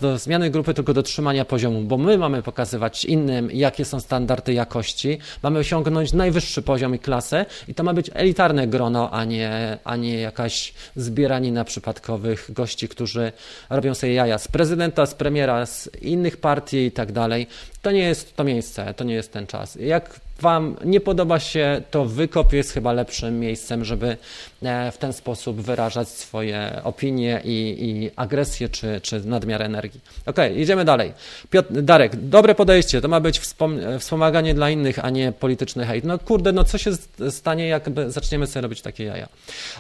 [0.01, 4.53] do zmiany grupy, tylko do trzymania poziomu, bo my mamy pokazywać innym, jakie są standardy
[4.53, 9.79] jakości, mamy osiągnąć najwyższy poziom i klasę i to ma być elitarne grono, a nie,
[9.85, 13.33] a nie jakaś zbieranina przypadkowych gości, którzy
[13.71, 17.47] robią sobie jaja z prezydentem, prezydenta, z premiera, z innych partii i tak dalej.
[17.83, 19.79] To nie jest to miejsce, to nie jest ten czas.
[19.81, 24.16] Jak Wam nie podoba się, to wykop jest chyba lepszym miejscem, żeby
[24.62, 30.01] e, w ten sposób wyrażać swoje opinie i, i agresję czy, czy nadmiar energii.
[30.27, 31.12] Ok, idziemy dalej.
[31.51, 36.05] Piotr, Darek, dobre podejście, to ma być wspom wspomaganie dla innych, a nie polityczny hejt.
[36.05, 36.90] No kurde, no co się
[37.31, 39.29] stanie, jak zaczniemy sobie robić takie jaja?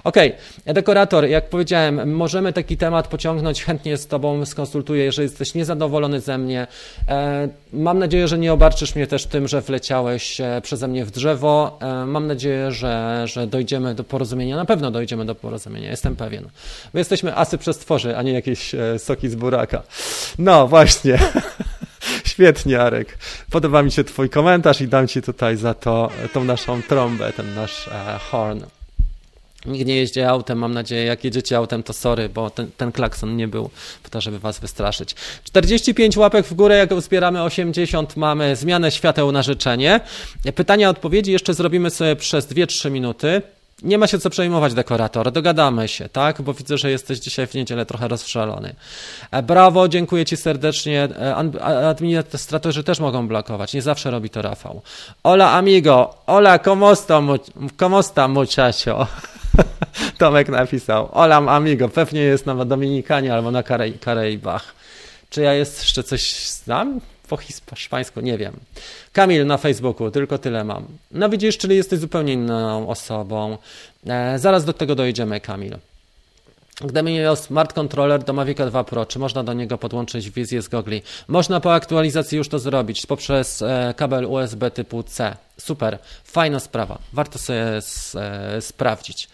[0.04, 0.16] Ok,
[0.66, 6.38] dekorator, jak powiedziałem, możemy taki temat pociągnąć, chętnie z Tobą skonsultuję, jeżeli jesteś niezadowolony ze
[6.38, 6.66] mnie.
[7.08, 11.10] E, mam nadzieję, że nie obarczysz mnie też tym, że wleciałeś e, przeze mnie w
[11.10, 11.78] drzewo.
[11.80, 14.56] E, mam nadzieję, że, że dojdziemy do porozumienia.
[14.56, 16.48] Na pewno dojdziemy do porozumienia, jestem pewien.
[16.92, 19.82] My jesteśmy asy przez tworzy, a nie jakieś e, soki z buraka.
[20.38, 21.18] No właśnie.
[22.24, 23.18] Świetnie, Arek.
[23.50, 27.54] Podoba mi się Twój komentarz i dam Ci tutaj za to tą naszą trąbę, ten
[27.54, 28.60] nasz e, horn.
[29.66, 31.04] Nikt nie jeździ autem, mam nadzieję.
[31.04, 33.70] Jak jedziecie autem, to sorry, bo ten, ten klakson nie był
[34.02, 35.14] po to, żeby was wystraszyć.
[35.44, 40.00] 45 łapek w górę, jak zbieramy 80, mamy zmianę świateł na życzenie.
[40.54, 43.42] Pytania, odpowiedzi jeszcze zrobimy sobie przez 2-3 minuty.
[43.82, 45.32] Nie ma się co przejmować, dekorator.
[45.32, 46.42] Dogadamy się, tak?
[46.42, 48.74] Bo widzę, że jesteś dzisiaj w niedzielę trochę rozszalony.
[49.30, 51.02] E, brawo, dziękuję Ci serdecznie.
[51.02, 51.36] E,
[51.88, 53.74] administratorzy też mogą blokować.
[53.74, 54.82] Nie zawsze robi to Rafał.
[55.22, 56.14] Ola, amigo.
[56.26, 57.22] Ola, como sta,
[58.02, 59.06] sta muchacho?
[60.18, 61.08] Tomek napisał.
[61.12, 63.62] Olam amigo, pewnie jest na Dominikanie albo na
[64.00, 64.74] Karaibach.
[65.30, 67.00] Czy ja jeszcze coś znam?
[67.28, 68.52] Po hiszpańsku, nie wiem.
[69.12, 70.84] Kamil na Facebooku, tylko tyle mam.
[71.10, 73.58] No widzisz, czyli jesteś zupełnie inną osobą.
[74.06, 75.76] E, zaraz do tego dojdziemy, Kamil.
[76.80, 80.68] Gdyby miał smart controller do Mavic 2 Pro, czy można do niego podłączyć wizję z
[80.68, 81.02] gogli?
[81.28, 85.36] Można po aktualizacji już to zrobić poprzez e, kabel USB typu C.
[85.56, 87.80] Super, fajna sprawa, warto sobie
[88.14, 89.28] e, sprawdzić.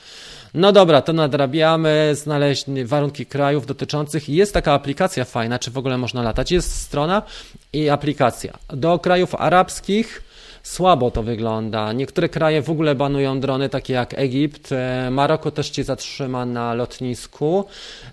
[0.55, 4.29] No dobra, to nadrabiamy, znaleźć warunki krajów dotyczących.
[4.29, 6.53] Jest taka aplikacja fajna, czy w ogóle można latać.
[6.53, 7.23] Jest strona
[7.73, 8.59] i aplikacja.
[8.69, 10.28] Do krajów arabskich
[10.63, 11.93] słabo to wygląda.
[11.93, 14.73] Niektóre kraje w ogóle banują drony, takie jak Egipt.
[14.73, 17.65] E, Maroko też cię zatrzyma na lotnisku.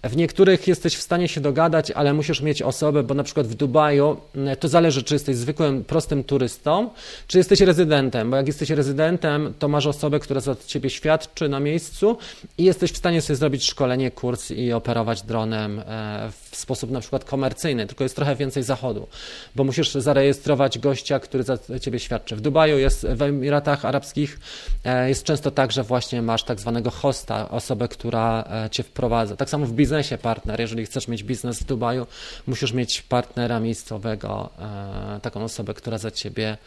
[0.03, 3.55] W niektórych jesteś w stanie się dogadać, ale musisz mieć osobę, bo na przykład w
[3.55, 6.89] Dubaju e, to zależy, czy jesteś zwykłym, prostym turystą,
[7.27, 11.59] czy jesteś rezydentem, bo jak jesteś rezydentem, to masz osobę, która za ciebie świadczy na
[11.59, 12.17] miejscu
[12.57, 16.99] i jesteś w stanie sobie zrobić szkolenie, kurs i operować dronem e, w sposób na
[16.99, 19.07] przykład komercyjny, tylko jest trochę więcej zachodu,
[19.55, 22.35] bo musisz zarejestrować gościa, który za ciebie świadczy.
[22.35, 24.39] W Dubaju jest, w Emiratach Arabskich
[24.83, 29.35] e, jest często tak, że właśnie masz tak zwanego hosta, osobę, która e, cię wprowadza.
[29.35, 32.07] Tak samo w biznesie partner, jeżeli chcesz mieć biznes w Dubaju,
[32.47, 36.57] musisz mieć partnera miejscowego, e, taką osobę, która za ciebie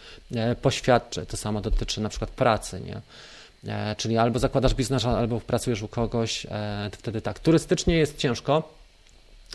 [0.63, 1.27] poświadczy.
[1.27, 3.01] To samo dotyczy na przykład pracy, nie?
[3.97, 6.47] Czyli albo zakładasz biznes, albo pracujesz u kogoś,
[6.93, 7.39] wtedy tak.
[7.39, 8.78] Turystycznie jest ciężko.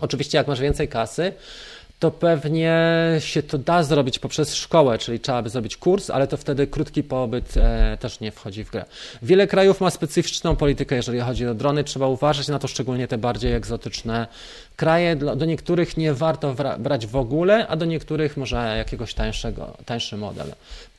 [0.02, 1.34] Oczywiście, jak masz więcej kasy,
[2.04, 2.78] to pewnie
[3.20, 7.04] się to da zrobić poprzez szkołę, czyli trzeba by zrobić kurs, ale to wtedy krótki
[7.04, 8.86] pobyt e, też nie wchodzi w grę.
[9.22, 11.84] Wiele krajów ma specyficzną politykę, jeżeli chodzi o drony.
[11.84, 14.28] Trzeba uważać na to, szczególnie te bardziej egzotyczne
[14.76, 15.16] kraje.
[15.16, 20.54] Do niektórych nie warto brać w ogóle, a do niektórych może jakiegoś tańszego, tańszy model,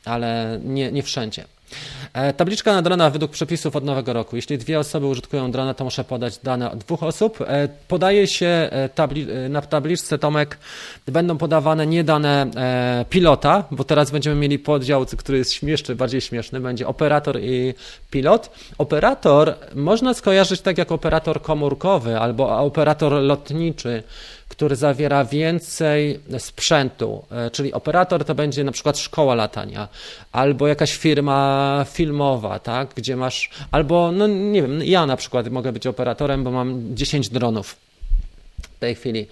[0.05, 1.45] ale nie, nie wszędzie.
[2.15, 4.37] E, tabliczka na drona według przepisów od nowego roku.
[4.37, 7.41] Jeśli dwie osoby użytkują drona, to muszę podać dane dwóch osób.
[7.41, 10.59] E, podaje się e, tabli na tabliczce Tomek
[11.07, 12.47] będą podawane nie dane
[13.11, 17.75] pilota, bo teraz będziemy mieli podział, który jest śmieszny, bardziej śmieszny, będzie operator i
[18.11, 18.51] pilot.
[18.79, 24.03] Operator można skojarzyć tak jak operator komórkowy albo operator lotniczy
[24.49, 29.89] który zawiera więcej sprzętu, czyli operator to będzie na przykład szkoła latania,
[30.33, 35.73] albo jakaś firma filmowa, tak, gdzie masz, albo, no nie wiem, ja na przykład mogę
[35.73, 37.77] być operatorem, bo mam 10 dronów
[38.85, 39.27] tej chwili.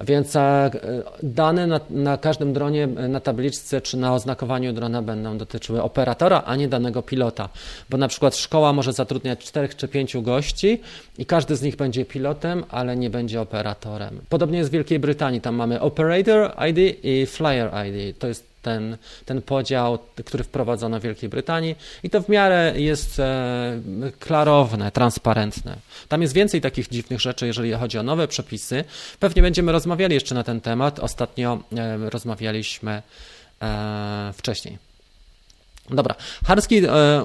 [0.00, 0.36] Więc
[1.22, 6.56] dane na, na, każdym dronie, na tabliczce czy na oznakowaniu drona będą dotyczyły operatora, a
[6.56, 7.48] nie danego pilota.
[7.90, 10.80] Bo na przykład szkoła może zatrudniać czterech czy pięciu gości
[11.18, 14.20] i każdy z nich będzie pilotem, ale nie będzie operatorem.
[14.28, 15.40] Podobnie jest w Wielkiej Brytanii.
[15.40, 18.18] Tam mamy Operator ID i Flyer ID.
[18.18, 23.20] To jest ten, ten podział, który wprowadzono w Wielkiej Brytanii i to w miarę jest
[23.20, 23.80] e,
[24.18, 25.76] klarowne, transparentne.
[26.08, 28.84] Tam jest więcej takich dziwnych rzeczy, jeżeli chodzi o nowe przepisy.
[29.20, 30.98] Pewnie będziemy rozmawiali jeszcze na ten temat.
[30.98, 33.02] Ostatnio e, rozmawialiśmy
[33.62, 34.87] e, wcześniej.
[35.90, 37.24] Dobra, Harski e,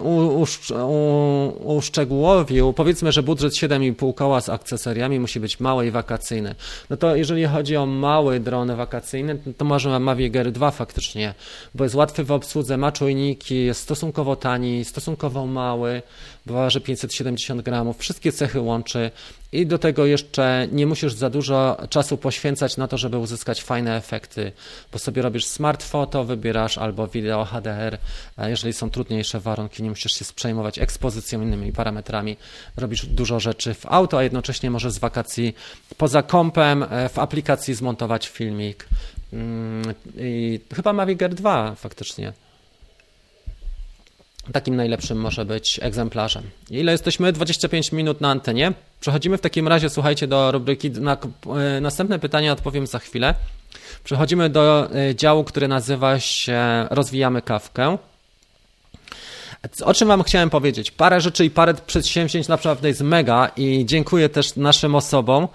[1.64, 6.56] uszczegółowił, powiedzmy, że budżet 7,5 koła z akcesoriami musi być mały i wakacyjny.
[6.90, 11.34] No to jeżeli chodzi o mały dron wakacyjny, to może Mavic Air 2 faktycznie,
[11.76, 16.02] bo jest łatwy w obsłudze, ma czujniki, jest stosunkowo tani, stosunkowo mały,
[16.46, 19.12] waży 570 gramów, wszystkie cechy łączy
[19.54, 23.98] i do tego jeszcze nie musisz za dużo czasu poświęcać na to, żeby uzyskać fajne
[23.98, 24.52] efekty,
[24.92, 27.98] bo sobie robisz smart foto, wybierasz albo wideo HDR,
[28.38, 32.38] jeżeli są trudniejsze warunki, nie musisz się przejmować ekspozycją, innymi parametrami,
[32.78, 35.56] robisz dużo rzeczy w auto, a jednocześnie możesz z wakacji
[35.98, 38.88] poza kompem e, w aplikacji zmontować filmik.
[39.34, 42.34] Mm, I chyba Mavic Air 2 faktycznie
[44.52, 46.44] Takim najlepszym może być egzemplarzem.
[46.70, 47.34] Ile jesteśmy?
[47.34, 48.74] 25 minut na antenie.
[49.00, 50.92] Przechodzimy w takim razie, słuchajcie, do rubryki.
[50.92, 51.18] Na
[51.78, 53.36] e, następne pytania odpowiem za chwilę.
[54.04, 57.98] Przechodzimy do e, działu, który nazywa się Rozwijamy kawkę.
[59.86, 60.92] O czym Wam chciałem powiedzieć?
[60.92, 65.48] Parę rzeczy i parę przedsięwzięć naprawdę jest mega i dziękuję też naszym osobom,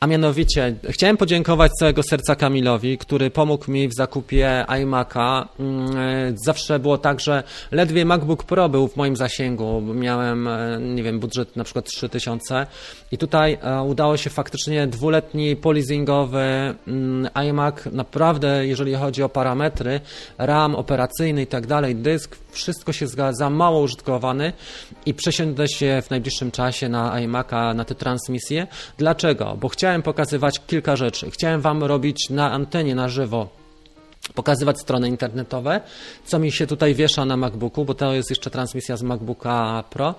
[0.00, 5.46] a mianowicie chciałem podziękować całego serca Kamilowi, który pomógł mi w zakupie iMac'a.
[5.60, 9.80] Mm, zawsze było tak, że ledwie MacBook Pro był w moim zasięgu.
[9.80, 12.66] Miałem, e, nie wiem, budżet na przykład 3000
[13.12, 17.74] i tutaj e, udało się faktycznie dwuletni polizingowy mm, iMac.
[17.92, 20.00] Naprawdę, jeżeli chodzi o parametry,
[20.38, 24.52] RAM operacyjny i tak dalej, dysk, wszystko się zgadza mało użytkowany
[25.06, 28.66] i przesiądę się w najbliższym czasie na iMac'a, na te transmisje.
[28.98, 29.56] Dlaczego?
[29.60, 31.30] Bo chciałem pokazywać kilka rzeczy.
[31.30, 33.63] Chciałem Wam robić na antenie, na żywo
[34.34, 35.80] pokazywać strony internetowe,
[36.24, 40.14] co mi się tutaj wiesza na MacBooku, bo to jest jeszcze transmisja z MacBooka Pro.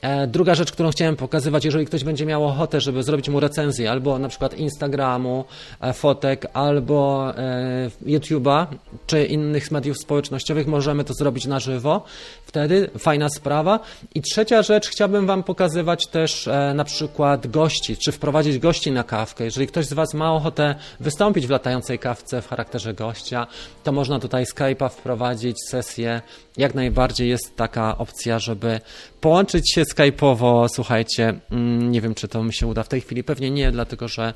[0.00, 3.90] E, druga rzecz, którą chciałem pokazywać, jeżeli ktoś będzie miał ochotę, żeby zrobić mu recenzję
[3.90, 5.44] albo na przykład Instagramu,
[5.80, 8.66] e, fotek, albo e, YouTube'a,
[9.06, 12.04] czy innych mediów społecznościowych, możemy to zrobić na żywo.
[12.46, 13.80] Wtedy fajna sprawa.
[14.14, 19.44] I trzecia rzecz, chciałbym Wam pokazywać też na przykład gości, czy wprowadzić gości na kawkę.
[19.44, 23.46] Jeżeli ktoś z Was ma ochotę wystąpić w latającej kawce w charakterze gościa,
[23.84, 26.22] to można tutaj Skype'a wprowadzić, sesję.
[26.56, 28.80] Jak najbardziej jest taka opcja, żeby
[29.20, 30.68] połączyć się Skype'owo.
[30.68, 33.24] Słuchajcie, mm, nie wiem, czy to mi się uda w tej chwili.
[33.24, 34.34] Pewnie nie, dlatego że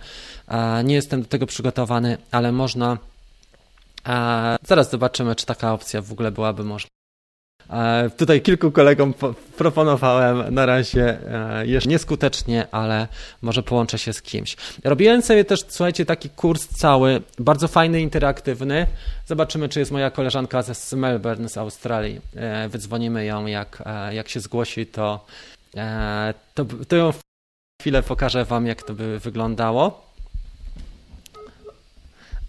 [0.49, 2.99] e, nie jestem do tego przygotowany, ale można.
[4.09, 7.02] E, zaraz zobaczymy, czy taka opcja w ogóle byłaby możliwa.
[7.71, 9.15] E, tutaj kilku kolegom
[9.57, 11.19] proponowałem na razie
[11.61, 13.09] e, jeszcze nieskutecznie, ale
[13.43, 14.57] może połączę się z kimś.
[14.85, 18.87] Robiłem sobie też, słuchajcie, taki kurs cały, bardzo fajny, interaktywny.
[19.27, 22.21] Zobaczymy, czy jest moja koleżanka z Melbourne, z Australii.
[22.37, 25.25] E, wydzwonimy ją, jak, jak się zgłosi, to,
[26.55, 27.13] to, to ją
[27.83, 30.13] chwilę pokażę Wam, jak to by wyglądało.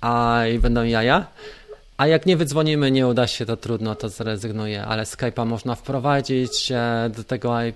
[0.02, 1.26] A i będą jaja.
[1.98, 6.72] A jak nie wydzwonimy, nie uda się, to trudno, to zrezygnuję, ale Skype'a można wprowadzić
[6.72, 7.74] e, do tego e,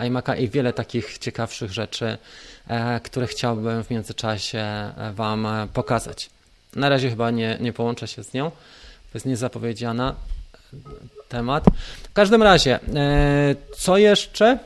[0.00, 2.18] iMac'a i wiele takich ciekawszych rzeczy,
[2.68, 6.30] e, które chciałbym w międzyczasie Wam pokazać.
[6.76, 10.14] Na razie chyba nie, nie połączę się z nią, to jest niezapowiedziana
[11.28, 11.64] temat.
[12.02, 12.80] W każdym razie,
[13.76, 14.58] co jeszcze?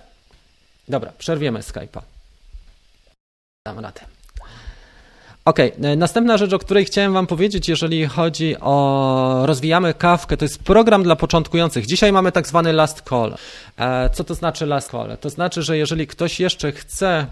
[0.89, 2.03] Dobra, przerwiemy Skype'a.
[3.67, 4.20] Dam radę.
[5.45, 5.91] Okej, okay.
[5.91, 10.63] E, następna rzecz, o której chciałem Wam powiedzieć, jeżeli chodzi o rozwijamy kawkę, to jest
[10.63, 11.87] program dla początkujących.
[11.87, 13.35] Dzisiaj mamy tak zwany last call.
[13.79, 15.17] E, co to znaczy last call?
[15.21, 17.27] To znaczy, że jeżeli ktoś jeszcze chce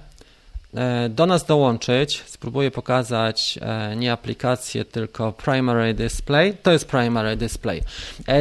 [0.75, 3.59] e, do nas dołączyć, spróbuję pokazać
[3.97, 6.55] nie aplikację, tylko primary display.
[6.63, 7.83] To jest primary display.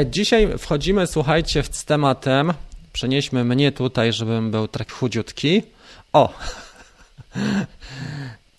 [0.05, 2.53] Dzisiaj wchodzimy, słuchajcie, z tematem.
[2.93, 5.63] Przenieśmy mnie tutaj, żebym był tak chudziutki.
[6.13, 6.33] O!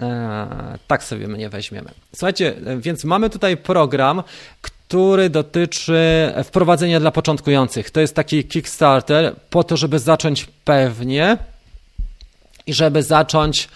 [0.02, 1.90] E, tak sobie mnie weźmiemy.
[2.14, 4.22] Słuchajcie, więc mamy tutaj program,
[4.62, 7.90] który dotyczy wprowadzenia dla początkujących.
[7.90, 11.36] To jest taki Kickstarter po to, żeby zacząć pewnie
[12.66, 13.68] i żeby zacząć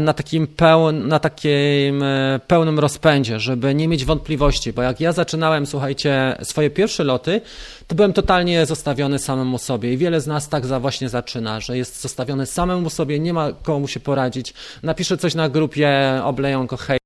[0.00, 5.12] na takim, pełn, na takim e, pełnym rozpędzie, żeby nie mieć wątpliwości, bo jak ja
[5.12, 7.40] zaczynałem, słuchajcie, swoje pierwsze loty,
[7.86, 11.76] to byłem totalnie zostawiony samemu sobie i wiele z nas tak za właśnie zaczyna, że
[11.76, 16.76] jest zostawiony samemu sobie, nie ma komu się poradzić, napisze coś na grupie, obleją go
[16.76, 17.01] hej,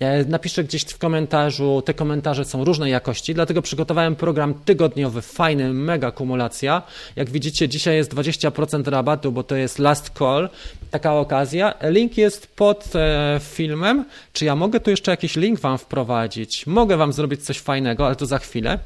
[0.00, 5.72] E, napiszę gdzieś w komentarzu, te komentarze są różnej jakości, dlatego przygotowałem program tygodniowy, fajny,
[5.72, 6.82] mega kumulacja.
[7.16, 10.48] Jak widzicie, dzisiaj jest 20% rabatu, bo to jest last call,
[10.90, 11.74] taka okazja.
[11.82, 14.04] Link jest pod e, filmem.
[14.32, 16.66] Czy ja mogę tu jeszcze jakiś link Wam wprowadzić?
[16.66, 18.78] Mogę Wam zrobić coś fajnego, ale to za chwilę.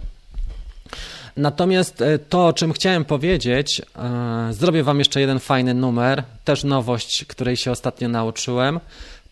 [1.37, 3.83] Natomiast e, to, o czym chciałem powiedzieć,
[4.51, 8.81] zrobię Wam jeszcze jeden fajny numer, też nowość, której się ostatnio nauczyłem.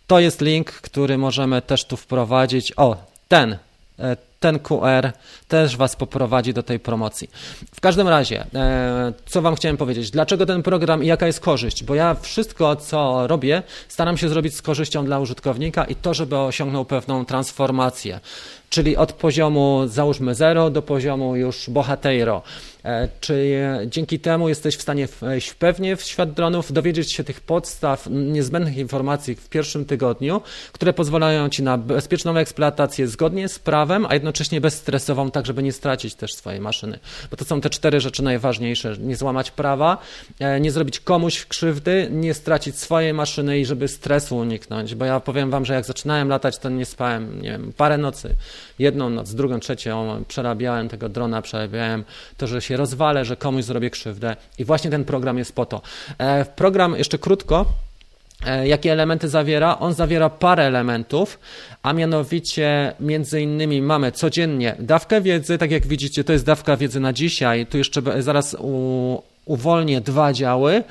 [0.06, 2.72] To jest link, który możemy też tu wprowadzić.
[2.76, 2.96] O,
[3.28, 3.58] ten,
[3.98, 5.12] e, ten QR
[5.48, 7.30] też Was poprowadzi do tej promocji.
[7.74, 10.10] W każdym razie, e, co Wam chciałem powiedzieć?
[10.10, 11.84] Dlaczego ten program i jaka jest korzyść?
[11.84, 16.36] Bo ja wszystko, co robię, staram się zrobić z korzyścią dla użytkownika i to, żeby
[16.38, 18.20] osiągnął pewną transformację.
[18.70, 22.42] czyli od poziomu załóżmy 0 do poziomu już bohatero.
[22.84, 23.54] E, czy
[23.86, 28.76] dzięki temu jesteś w stanie wejść pewnie w świat dronów, dowiedzieć się tych podstaw, niezbędnych
[28.76, 30.40] informacji w pierwszym tygodniu,
[30.72, 35.72] które pozwalają ci na bezpieczną eksploatację zgodnie z prawem, a jednocześnie bezstresową, tak żeby nie
[35.72, 36.98] stracić też swojej maszyny.
[37.30, 38.96] Bo to są te cztery rzeczy najważniejsze.
[38.98, 39.98] Nie złamać prawa,
[40.40, 44.94] e, nie zrobić komuś krzywdy, nie stracić swojej maszyny i żeby stresu uniknąć.
[44.94, 48.34] Bo ja powiem wam, że jak zaczynałem latać, to nie spałem, nie wiem, parę nocy.
[48.78, 52.04] Jedną noc, drugą, trzecią przerabiałem tego drona, przerabiałem
[52.36, 54.36] to, że się się rozwalę, że komuś zrobię krzywdę.
[54.58, 55.82] I właśnie ten program jest po to.
[56.18, 57.66] E, program, jeszcze krótko,
[58.46, 59.78] e, jakie elementy zawiera?
[59.78, 61.38] On zawiera parę elementów,
[61.82, 67.00] a mianowicie między innymi mamy codziennie dawkę wiedzy, tak jak widzicie, to jest dawka wiedzy
[67.00, 70.84] na dzisiaj, tu jeszcze zaraz u, uwolnię dwa działy.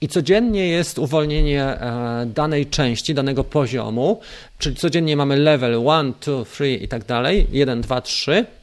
[0.00, 4.20] I codziennie jest uwolnienie e, danej części, danego poziomu,
[4.58, 8.59] czyli codziennie mamy level 1, 2, 3 i tak dalej, 1, 2, 3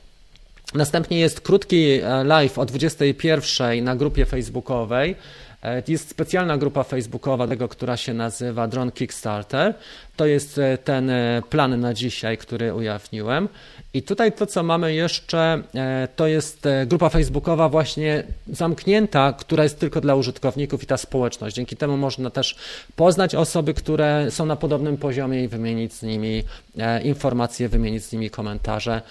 [0.77, 5.15] Następnie jest krótki e, live o 21 na grupie facebookowej.
[5.63, 9.73] E, jest specjalna grupa facebookowa, tego, która się nazywa Drone Kickstarter.
[10.17, 11.11] To jest e, ten
[11.49, 13.49] plan na dzisiaj, który ujawniłem.
[13.97, 19.63] I tutaj to, co mamy jeszcze, e, to jest e, grupa facebookowa właśnie zamknięta, która
[19.63, 21.55] jest tylko dla użytkowników i ta społeczność.
[21.55, 22.55] Dzięki temu można też
[22.95, 26.43] poznać osoby, które są na podobnym poziomie i wymienić z nimi
[26.77, 29.01] e, informacje, wymienić z nimi komentarze.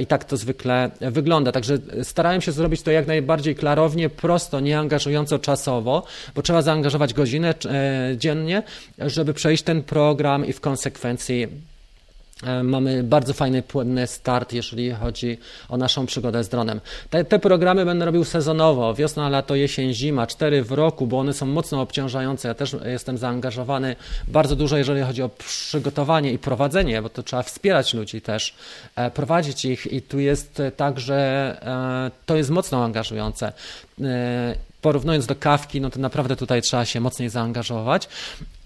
[0.00, 1.52] I tak to zwykle wygląda.
[1.52, 6.02] Także starałem się zrobić to jak najbardziej klarownie, prosto, nie angażująco czasowo,
[6.34, 7.54] bo trzeba zaangażować godzinę
[8.16, 8.62] dziennie,
[8.98, 11.48] żeby przejść ten program i w konsekwencji
[12.42, 16.80] E, mamy bardzo fajny, płynny start, jeżeli chodzi o naszą przygodę z dronem.
[17.10, 21.32] Te, te, programy będę robił sezonowo, wiosna, lato, jesień, zima, cztery w roku, bo one
[21.32, 22.48] są mocno obciążające.
[22.48, 23.96] Ja też jestem zaangażowany
[24.28, 28.54] bardzo dużo, jeżeli chodzi o przygotowanie i prowadzenie, bo to trzeba wspierać ludzi też,
[28.96, 31.16] e, prowadzić ich i tu jest tak, że
[31.62, 33.52] e, to jest mocno angażujące
[34.86, 38.08] porównując do kawki, no to naprawdę tutaj trzeba się mocniej zaangażować,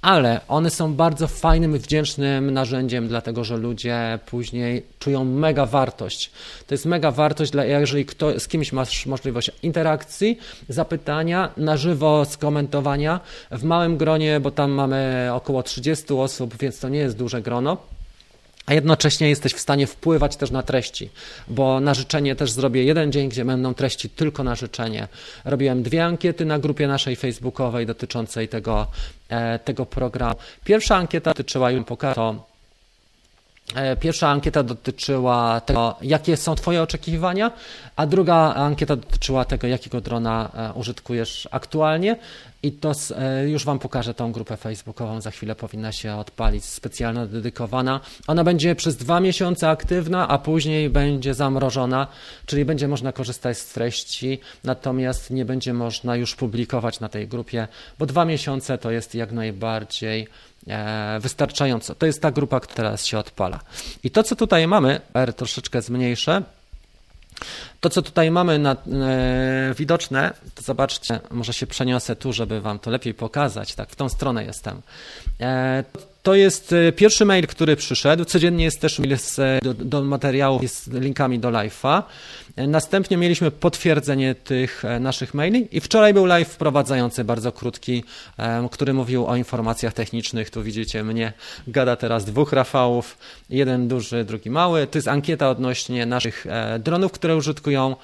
[0.02, 6.30] ale one są bardzo fajnym, wdzięcznym narzędziem, dlatego że ludzie później czują mega wartość.
[6.66, 12.24] To jest mega wartość, dla, jeżeli kto, z kimś masz możliwość interakcji, zapytania, na żywo
[12.24, 17.42] skomentowania w małym gronie, bo tam mamy około 30 osób, więc to nie jest duże
[17.42, 17.76] grono
[18.70, 21.10] a jednocześnie jesteś w stanie wpływać też na treści,
[21.48, 25.08] bo na życzenie też zrobię jeden dzień, gdzie będą treści tylko na życzenie.
[25.44, 28.86] Robiłem dwie ankiety na grupie naszej facebookowej dotyczącej tego,
[29.28, 30.34] e, tego programu.
[30.64, 31.70] Pierwsza ankieta dotyczyła
[32.14, 32.46] to,
[33.74, 37.50] e, Pierwsza ankieta dotyczyła tego, jakie są Twoje oczekiwania,
[37.96, 42.16] a druga ankieta dotyczyła tego, jakiego drona e, użytkujesz aktualnie.
[42.62, 47.26] I to e, już Wam pokażę tą grupę facebookową, za chwilę powinna się odpalić, specjalna,
[47.26, 48.00] dedykowana.
[48.26, 52.06] Ona będzie przez dwa miesiące aktywna, a później będzie zamrożona,
[52.46, 57.68] czyli będzie można korzystać z treści, natomiast nie będzie można już publikować na tej grupie,
[57.98, 60.28] bo dwa miesiące to jest jak najbardziej
[60.66, 61.94] e, wystarczająco.
[61.94, 63.60] To jest ta grupa, która teraz się odpala.
[64.04, 66.42] I to, co tutaj mamy, R troszeczkę zmniejszę,
[67.80, 72.78] to, co tutaj mamy na, e, widoczne, to zobaczcie, może się przeniosę tu, żeby Wam
[72.78, 73.74] to lepiej pokazać.
[73.74, 74.82] Tak, w tą stronę jestem.
[75.40, 75.84] E,
[76.22, 78.24] to jest e, pierwszy mail, który przyszedł.
[78.24, 82.02] Codziennie jest też mail z, do, do materiałów z linkami do live'a.
[82.56, 88.04] E, następnie mieliśmy potwierdzenie tych e, naszych maili i wczoraj był live wprowadzający, bardzo krótki,
[88.70, 90.50] który mówił o informacjach technicznych.
[90.50, 91.32] Tu widzicie mnie,
[91.68, 93.18] gada teraz dwóch Rafałów,
[93.50, 94.86] jeden duży, drugi mały.
[94.86, 96.46] To jest ankieta odnośnie naszych
[96.78, 97.96] dronów, które użytkują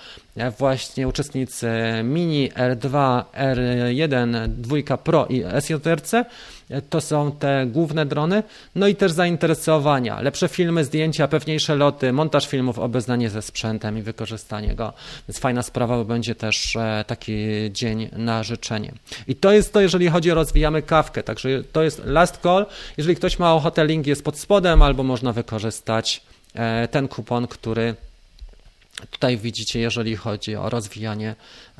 [0.58, 1.68] właśnie uczestnicy
[2.04, 6.12] Mini R2, R1, 2 Pro i SJRC.
[6.90, 8.42] To są te główne drony.
[8.74, 10.20] No i też zainteresowania.
[10.20, 14.92] Lepsze filmy, zdjęcia, pewniejsze loty, montaż filmów, obeznanie ze sprzętem i wykorzystanie go.
[15.28, 18.92] Więc fajna sprawa, bo będzie też e, taki dzień na życzenie.
[19.28, 21.22] I to jest to, jeżeli chodzi o rozwijamy kawkę.
[21.22, 22.66] Także to jest last call.
[22.96, 26.22] Jeżeli ktoś ma ochotę, link jest pod spodem, albo można wykorzystać
[26.54, 27.94] e, ten kupon, który
[29.10, 31.34] Tutaj widzicie, jeżeli chodzi o rozwijanie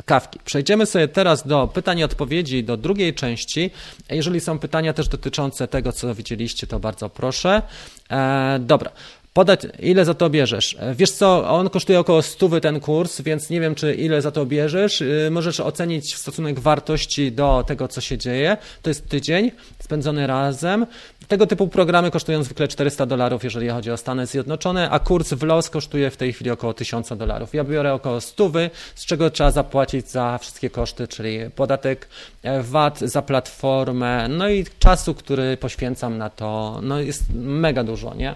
[0.05, 0.39] kawki.
[0.45, 3.71] Przejdziemy sobie teraz do pytań i odpowiedzi do drugiej części.
[4.11, 7.63] Jeżeli są pytania też dotyczące tego, co widzieliście, to bardzo proszę.
[8.11, 8.91] E, dobra,
[9.37, 10.77] podać, ile za to bierzesz.
[10.81, 14.31] E, wiesz co, on kosztuje około 100 ten kurs, więc nie wiem, czy ile za
[14.31, 15.03] to bierzesz.
[15.03, 18.57] E, możesz ocenić stosunek wartości do tego, co się dzieje.
[18.83, 20.87] To jest tydzień spędzony razem.
[21.29, 25.43] Tego typu programy kosztują zwykle 400 dolarów, jeżeli chodzi o Stany Zjednoczone, a kurs w
[25.43, 27.55] LOS kosztuje w tej chwili około 1000 dolarów.
[27.55, 28.51] Ja biorę około 100,
[28.95, 32.09] z czego trzeba zapłacić za wszystkie koszty, czyli podatek
[32.43, 38.15] e, VAT za platformę, no i czasu, który poświęcam na to, no jest mega dużo,
[38.15, 38.35] nie?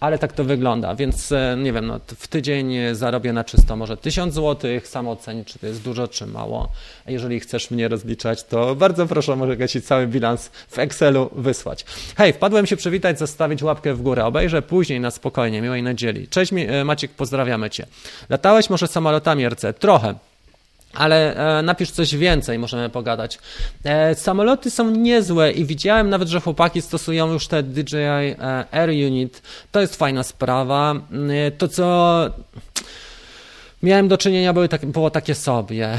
[0.00, 3.96] Ale tak to wygląda, więc e, nie wiem, no, w tydzień zarobię na czysto może
[3.96, 6.68] 1000 zł, sam oceń, czy to jest dużo, czy mało.
[7.06, 11.84] Jeżeli chcesz mnie rozliczać, to bardzo proszę, mogę Ci cały bilans w Excelu wysłać.
[12.16, 16.28] Hej, wpadłem się przywitać, zostawić łapkę w górę, obejrzę później na spokojnie, miłej niedzieli.
[16.28, 17.86] Cześć e, Maciek, pozdrawiamy Cię.
[18.28, 19.74] Latałeś może samolotami RC?
[19.74, 20.29] Trochę.
[20.94, 23.38] Ale e, napisz coś więcej, możemy pogadać.
[23.84, 28.88] E, samoloty są niezłe i widziałem nawet, że chłopaki stosują już te DJI e, Air
[28.88, 29.42] Unit.
[29.72, 30.94] To jest fajna sprawa.
[31.46, 32.20] E, to co
[33.82, 35.98] miałem do czynienia były tak, było takie sobie.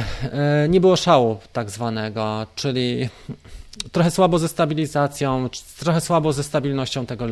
[0.69, 3.09] Nie było szału tak zwanego, czyli
[3.91, 7.25] trochę słabo ze stabilizacją, trochę słabo ze stabilnością tego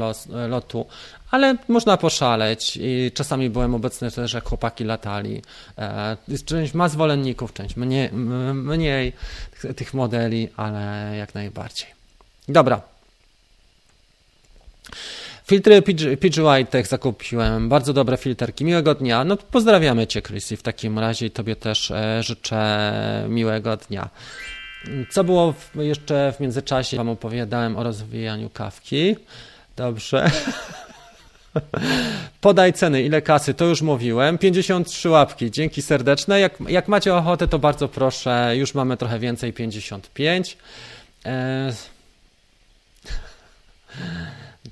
[0.48, 0.86] lotu,
[1.32, 5.42] ale można poszaleć i czasami byłem obecny też, jak chłopaki latali.
[5.78, 8.10] E, część ma zwolenników, część mniej,
[8.54, 9.14] mniej
[9.76, 11.88] tych modeli, ale jak najbardziej.
[12.48, 12.82] Dobra.
[15.46, 15.82] Filtry
[16.20, 19.24] PGY Tech zakupiłem, bardzo dobre filterki, miłego dnia.
[19.24, 24.10] No pozdrawiamy Cię Chrissy w takim razie Tobie też e, życzę miłego dnia.
[25.10, 26.98] Co było w, jeszcze w międzyczasie?
[26.98, 29.16] Wam opowiadałem o rozwijaniu kawki.
[29.76, 30.32] Dobrze.
[32.42, 34.38] Podaj ceny, ile kasy, to już mówiłem.
[34.38, 36.40] 53 łapki, dzięki serdeczne.
[36.40, 40.58] Jak, jak macie ochotę, to bardzo proszę, już mamy trochę więcej, 55.
[41.26, 41.74] E...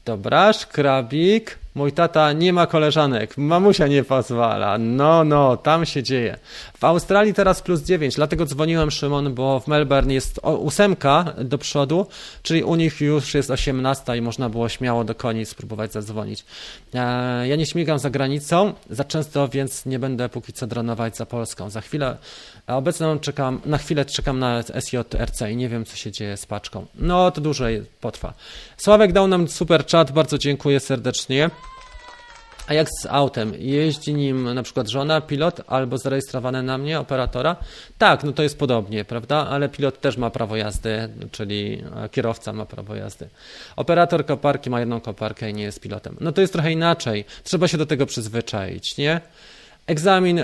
[0.05, 1.57] Dobra, szkrabik.
[1.77, 4.77] Mój tata nie ma koleżanek, mamusia nie pozwala.
[4.77, 6.37] No, no, tam się dzieje.
[6.79, 12.07] W Australii teraz plus 9, dlatego dzwoniłem Szymon, bo w Melbourne jest ósemka do przodu,
[12.41, 16.45] czyli u nich już jest 18 i można było śmiało do koni spróbować zadzwonić.
[16.93, 21.25] E, ja nie śmigam za granicą za często, więc nie będę póki co dronować za
[21.25, 21.69] Polską.
[21.69, 22.17] Za chwilę,
[22.67, 26.85] obecnie czekam, na chwilę czekam na SJRC i nie wiem, co się dzieje z paczką.
[26.95, 28.33] No, to dłużej potrwa.
[28.77, 31.49] Sławek dał nam super chat, bardzo dziękuję serdecznie.
[32.67, 33.53] A jak z autem?
[33.57, 37.55] Jeździ nim na przykład żona, pilot albo zarejestrowane na mnie operatora?
[37.97, 39.47] Tak, no to jest podobnie, prawda?
[39.47, 43.29] Ale pilot też ma prawo jazdy, czyli kierowca ma prawo jazdy.
[43.75, 46.17] Operator koparki ma jedną koparkę i nie jest pilotem.
[46.19, 47.25] No to jest trochę inaczej.
[47.43, 49.21] Trzeba się do tego przyzwyczaić, nie?
[49.87, 50.43] Egzamin e,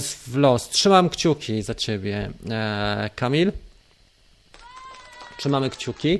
[0.00, 0.68] w los.
[0.68, 3.52] Trzymam kciuki za ciebie, e, Kamil.
[5.38, 6.18] Trzymamy kciuki.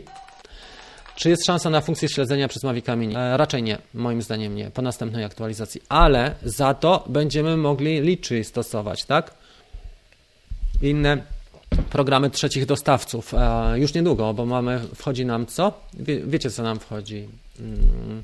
[1.16, 3.16] Czy jest szansa na funkcję śledzenia przez Mavic Mini?
[3.16, 8.44] E, raczej nie, moim zdaniem nie, po następnej aktualizacji, ale za to będziemy mogli liczy
[8.44, 9.34] stosować, tak?
[10.82, 11.22] Inne
[11.90, 13.32] programy trzecich dostawców.
[13.74, 15.72] Już niedługo, bo mamy, wchodzi nam co?
[15.94, 17.28] Wie, wiecie, co nam wchodzi?
[17.60, 18.22] Mm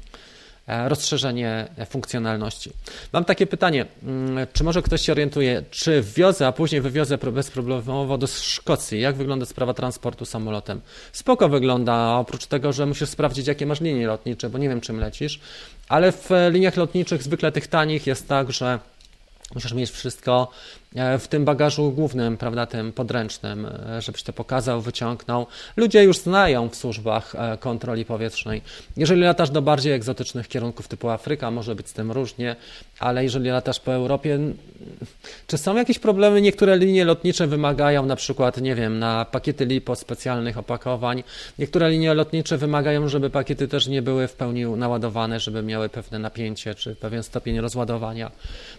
[0.67, 2.71] rozszerzenie funkcjonalności.
[3.13, 8.19] Mam takie pytanie, mm, czy może ktoś się orientuje, czy wwiozę, a później wywiozę bezproblemowo
[8.19, 9.01] do Szkocji?
[9.01, 10.81] Jak wygląda sprawa transportu samolotem?
[11.13, 15.01] Spoko wygląda, oprócz tego, że musisz sprawdzić, jakie masz linie lotnicze, bo nie wiem, czym
[15.01, 15.41] lecisz,
[15.89, 18.79] ale w liniach lotniczych, zwykle tych tanich, jest tak, że
[19.55, 20.86] Musisz mieć wszystko e,
[21.19, 25.47] w tym bagażu głównym, prawda, tym podręcznym, e, żebyś to pokazał, wyciągnął.
[25.77, 28.63] Ludzie już znają w służbach e, kontroli powietrznej.
[28.97, 32.57] Jeżeli latasz do bardziej egzotycznych kierunków typu Afryka, może być z tym różnie,
[32.99, 34.39] ale jeżeli latasz po Europie,
[35.47, 36.41] czy są jakieś problemy?
[36.41, 41.23] Niektóre linie lotnicze wymagają na przykład, nie wiem, na pakiety LiPo specjalnych opakowań.
[41.59, 46.19] Niektóre linie lotnicze wymagają, żeby pakiety też nie były w pełni naładowane, żeby miały pewne
[46.19, 48.31] napięcie czy pewien stopień rozładowania.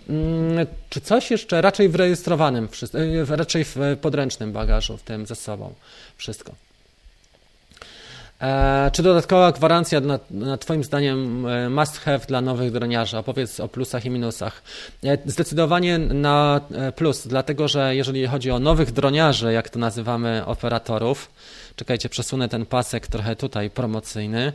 [0.10, 1.62] Mm, czy coś jeszcze?
[1.62, 2.70] Raczej w rejestrowanym,
[3.32, 5.74] e, raczej w podręcznym bagażu, w tym ze sobą.
[6.18, 6.52] Wszystko.
[8.42, 13.18] E, czy dodatkowa gwarancja na, na Twoim zdaniem e, must have dla nowych droniarzy?
[13.18, 14.62] Opowiedz o plusach i minusach.
[15.04, 16.62] E, zdecydowanie na
[16.96, 21.30] plus, dlatego że jeżeli chodzi o nowych droniarzy, jak to nazywamy operatorów,
[21.76, 24.54] czekajcie, przesunę ten pasek trochę tutaj promocyjny.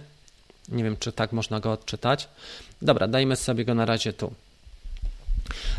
[0.69, 2.29] Nie wiem, czy tak można go odczytać.
[2.83, 4.33] Dobra, dajmy sobie go na razie tu.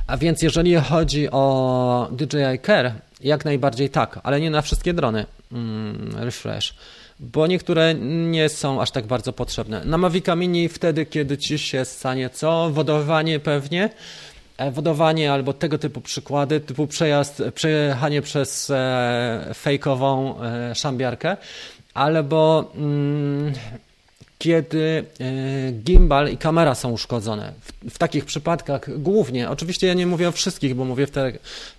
[0.08, 5.26] A więc jeżeli chodzi o DJI Care, jak najbardziej tak, ale nie na wszystkie drony.
[5.52, 6.74] Mm, refresh
[7.20, 7.94] bo niektóre
[8.32, 9.86] nie są aż tak bardzo potrzebne.
[9.86, 12.70] Na Mavica Mini wtedy, kiedy ci się stanie co?
[12.70, 13.90] Wodowanie pewnie,
[14.58, 21.38] e, wodowanie albo tego typu przykłady, typu przejazd, przejechanie przez e, fejkową e, szambiarkę,
[21.94, 23.54] albo mm,
[24.44, 27.54] kiedy e, gimbal i kamera są uszkodzone.
[27.62, 31.32] W, w, takich przypadkach głównie, oczywiście ja nie mówię o wszystkich, bo mówię te,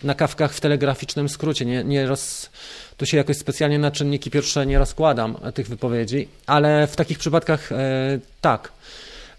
[0.02, 2.50] na kawkach w telegraficznym skrócie, nie, nie roz,
[2.96, 7.72] tu się jakoś specjalnie na czynniki pierwsze nie rozkładam tych wypowiedzi, ale w takich przypadkach
[7.72, 7.76] e,
[8.40, 8.72] tak.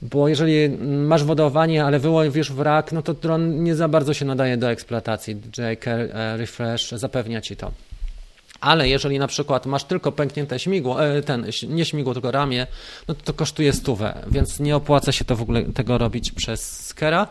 [0.02, 4.58] Bo jeżeli masz wodowanie, ale wyłowisz wrak, no to dron nie za bardzo się nadaje
[4.58, 5.38] do eksploatacji.
[5.84, 7.72] Care Refresh zapewnia ci to.
[8.66, 12.68] Ale jeżeli na przykład masz tylko pęknięte śmigło, e, ten, nie śmigło, tylko ramię,
[13.07, 16.93] no to, to kosztuje stówę, więc nie opłaca się to w ogóle tego robić przez
[16.93, 17.28] Kera,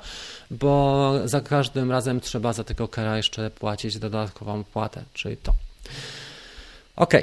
[0.51, 5.53] bo za każdym razem trzeba za tego Kera jeszcze płacić dodatkową płatę, czyli to.
[6.97, 7.15] Ok.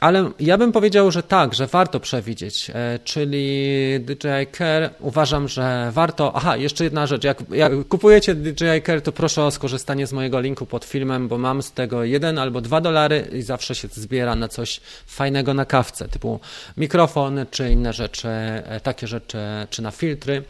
[0.00, 5.90] Ale ja bym powiedział, że tak, że warto przewidzieć, e, czyli DJI Care uważam, że
[5.92, 6.32] warto.
[6.34, 7.24] Aha, jeszcze jedna rzecz.
[7.24, 11.38] Jak, jak, kupujecie DJI Care, to proszę o skorzystanie z mojego linku pod filmem, bo
[11.38, 15.64] mam z tego jeden albo dwa dolary i zawsze się zbiera na coś fajnego na
[15.64, 16.40] kawce, typu
[16.76, 19.38] mikrofon czy inne rzeczy, e, takie rzeczy,
[19.70, 20.42] czy na filtry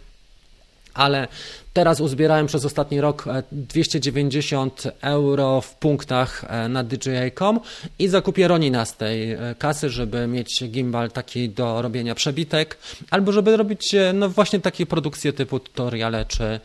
[0.98, 1.28] ale
[1.72, 7.60] teraz uzbierałem przez ostatni rok 290 e, euro w punktach e, na DJI.com
[7.98, 12.78] i zakupię Ronina z tej e, kasy, żeby mieć gimbal taki do robienia przebitek,
[13.10, 16.60] albo żeby robić no właśnie takie produkcje typu tutoriale czy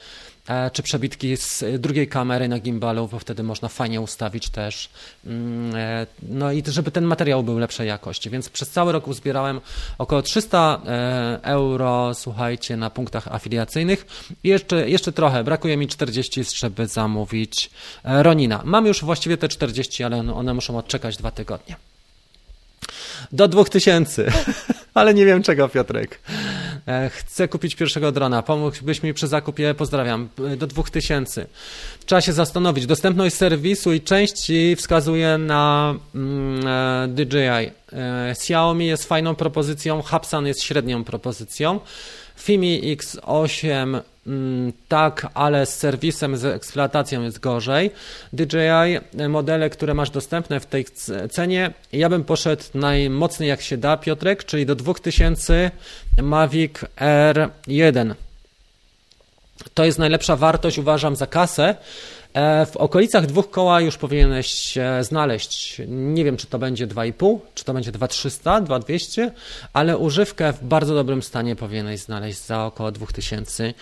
[0.73, 4.89] czy przebitki z drugiej kamery na gimbalu, bo wtedy można fajnie ustawić też.
[5.25, 8.29] Mm, e, no i żeby ten materiał był lepszej jakości.
[8.29, 9.61] Więc przez cały rok uzbierałem
[9.97, 14.05] około 300 e, euro, słuchajcie, na punktach afiliacyjnych.
[14.43, 17.69] I jeszcze, jeszcze trochę, brakuje mi 40, żeby zamówić
[18.03, 18.61] Ronina.
[18.65, 21.75] Mam już właściwie te 40, ale one muszą odczekać dwa tygodnie.
[23.31, 24.31] Do 2000.
[24.93, 26.19] Ale nie wiem czego, Piotrek.
[26.88, 28.43] E, chcę kupić pierwszego drona.
[28.43, 29.73] Pomógłbyś mi przy zakupie?
[29.73, 30.29] Pozdrawiam.
[30.53, 31.45] E, do 2000.
[32.05, 32.86] Trzeba się zastanowić.
[32.86, 37.84] Dostępność serwisu i części wskazuje na mm, e, DJI.
[38.31, 41.79] Xiaomi jest fajną propozycją, Hapsan jest średnią propozycją.
[42.43, 47.91] Fimi X8 mm, tak, ale z serwisem, z eksploatacją jest gorzej.
[48.33, 50.85] DJI, modele, które masz dostępne w tej
[51.31, 55.71] cenie, ja bym poszedł najmocniej jak się da, Piotrek, czyli do 2000
[56.21, 58.13] Mavic R1.
[59.73, 61.75] To jest najlepsza wartość, uważam, za kasę.
[62.34, 65.81] E, w okolicach dwóch koła już powinieneś znaleźć.
[65.88, 69.31] Nie wiem, czy to będzie 2,5, czy to będzie 2,300, 2,200,
[69.73, 73.73] ale używkę w bardzo dobrym stanie powinieneś znaleźć za około 2000.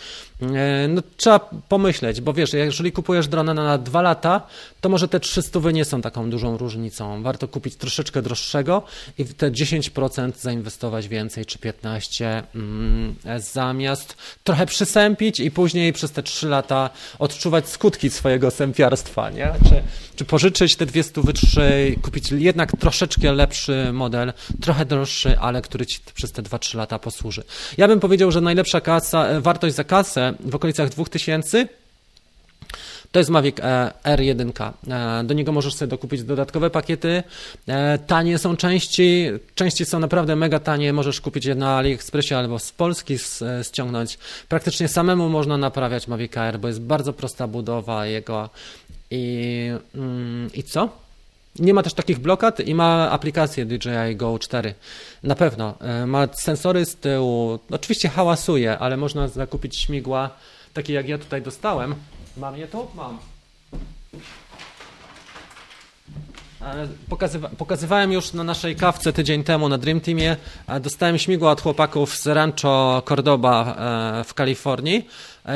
[0.42, 1.40] E, no, trzeba
[1.70, 4.42] pomyśleć, bo wiesz, jeżeli kupujesz drona na dwa lata,
[4.82, 7.24] to może te 300 nie są taką dużą różnicą.
[7.24, 8.84] Warto kupić troszeczkę droższego
[9.18, 16.24] i te 10% zainwestować więcej, czy 15% mm, zamiast trochę przysępić i później przez te
[16.24, 16.90] 3 lata
[17.20, 19.54] odczuwać skutki swojego sępiarstwa, nie?
[19.70, 19.84] Czy,
[20.16, 26.00] czy pożyczyć te 200 wytrzy, kupić jednak troszeczkę lepszy model, trochę droższy, ale który ci
[26.14, 27.44] przez te 2-3 lata posłuży.
[27.78, 31.68] Ja bym powiedział, że najlepsza kasa, e, wartość za kasę w okolicach 2000
[33.12, 34.72] to jest Mavic e, R1.
[34.90, 37.24] E, do niego możesz sobie dokupić dodatkowe pakiety.
[38.08, 39.30] Tanie są części.
[39.56, 40.94] Części są naprawdę mega tanie.
[40.94, 43.18] Możesz kupić je na AliExpressie albo z Polski
[43.64, 44.18] ściągnąć.
[44.50, 48.50] Praktycznie samemu można naprawiać Mavic R, bo jest bardzo prosta budowa jego.
[49.12, 50.90] I, mm, i co?
[51.60, 54.74] Nie ma też takich blokad i ma aplikację DJI Go 4.
[55.24, 55.76] Na pewno.
[55.80, 57.60] E, ma sensory z tyłu.
[57.72, 60.30] Oczywiście hałasuje, ale można zakupić śmigła
[60.74, 61.96] takie jak ja tutaj dostałem.
[62.38, 62.88] Mam je tu?
[62.96, 63.20] Mam.
[66.62, 70.38] E, pokazywa pokazywałem już na naszej kawce tydzień temu na Dream Teamie.
[70.82, 73.76] Dostałem śmigła od chłopaków z Rancho Cordoba
[74.20, 75.08] e, w Kalifornii.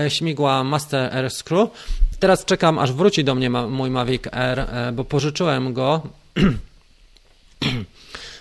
[0.09, 1.69] Śmigła Master Air Screw.
[2.19, 6.01] Teraz czekam, aż wróci do mnie mój Mavic Air, e, bo pożyczyłem go.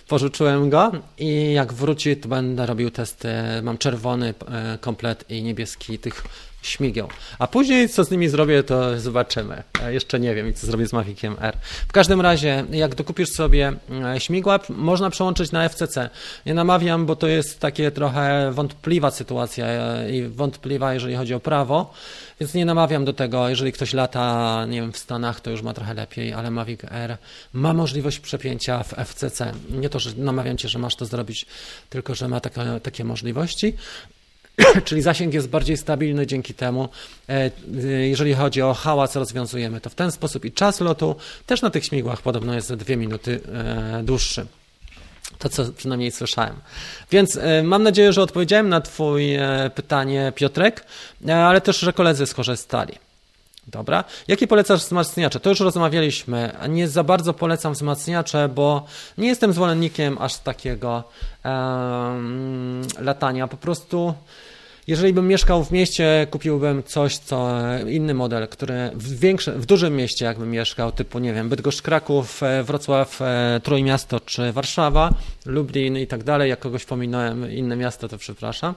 [0.08, 3.28] pożyczyłem go i jak wróci, to będę robił testy.
[3.62, 6.24] Mam czerwony e, komplet i niebieski tych
[6.66, 7.08] śmigieł.
[7.38, 9.62] A później co z nimi zrobię, to zobaczymy.
[9.88, 11.56] Jeszcze nie wiem, co zrobię z Maviciem R.
[11.88, 13.72] W każdym razie, jak dokupisz sobie
[14.14, 16.10] e, śmigła, można przełączyć na FCC.
[16.46, 21.40] Nie namawiam, bo to jest takie trochę wątpliwa sytuacja e, i wątpliwa, jeżeli chodzi o
[21.40, 21.92] prawo,
[22.40, 23.48] więc nie namawiam do tego.
[23.48, 27.16] Jeżeli ktoś lata, nie wiem, w Stanach, to już ma trochę lepiej, ale Mavic R
[27.52, 29.52] ma możliwość przepięcia w FCC.
[29.70, 31.46] Nie to, że namawiam cię, że masz to zrobić,
[31.90, 33.74] tylko że ma takie, takie możliwości.
[34.84, 36.88] czyli zasięg jest bardziej stabilny dzięki temu.
[37.28, 37.50] E,
[38.08, 41.84] jeżeli chodzi o hałas, rozwiązujemy to w ten sposób i czas lotu też na tych
[41.84, 44.46] śmigłach podobno jest dwie minuty e, dłuższy.
[45.38, 46.54] To, co przynajmniej słyszałem.
[47.10, 50.84] Więc e, mam nadzieję, że odpowiedziałem na Twoje pytanie, Piotrek,
[51.28, 52.98] ale też, że koledzy skorzystali.
[53.66, 54.04] Dobra.
[54.28, 55.40] Jakie polecasz wzmacniacze?
[55.40, 56.52] To już rozmawialiśmy.
[56.68, 58.86] Nie za bardzo polecam wzmacniacze, bo
[59.18, 61.04] nie jestem zwolennikiem aż takiego
[61.44, 63.48] um, latania.
[63.48, 64.14] Po prostu
[64.86, 69.96] jeżeli bym mieszkał w mieście, kupiłbym coś, co inny model, który w, większym, w dużym
[69.96, 75.14] mieście, jakbym mieszkał, typu, nie wiem, Bydgoszcz, Kraków, e, Wrocław, e, Trójmiasto czy Warszawa,
[75.46, 76.50] Lublin i tak dalej.
[76.50, 78.74] Jak kogoś pominąłem inne miasto, to przepraszam.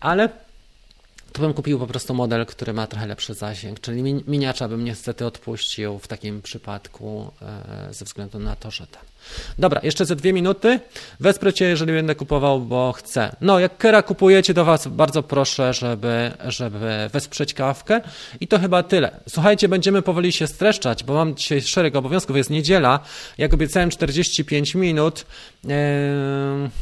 [0.00, 0.28] Ale
[1.32, 5.26] to bym kupił po prostu model, który ma trochę lepszy zasięg, czyli miniacza bym niestety
[5.26, 9.13] odpuścił w takim przypadku e, ze względu na to, że ten.
[9.58, 10.80] Dobra, jeszcze ze dwie minuty.
[11.20, 13.36] Wesprę Cię, jeżeli będę kupował, bo chcę.
[13.40, 18.00] No, jak Kera kupujecie, do Was bardzo proszę, żeby, żeby wesprzeć kawkę.
[18.40, 19.20] I to chyba tyle.
[19.28, 22.36] Słuchajcie, będziemy powoli się streszczać, bo mam dzisiaj szereg obowiązków.
[22.36, 23.00] Jest niedziela.
[23.38, 25.26] Jak obiecałem 45 minut.
[25.64, 25.70] Eee,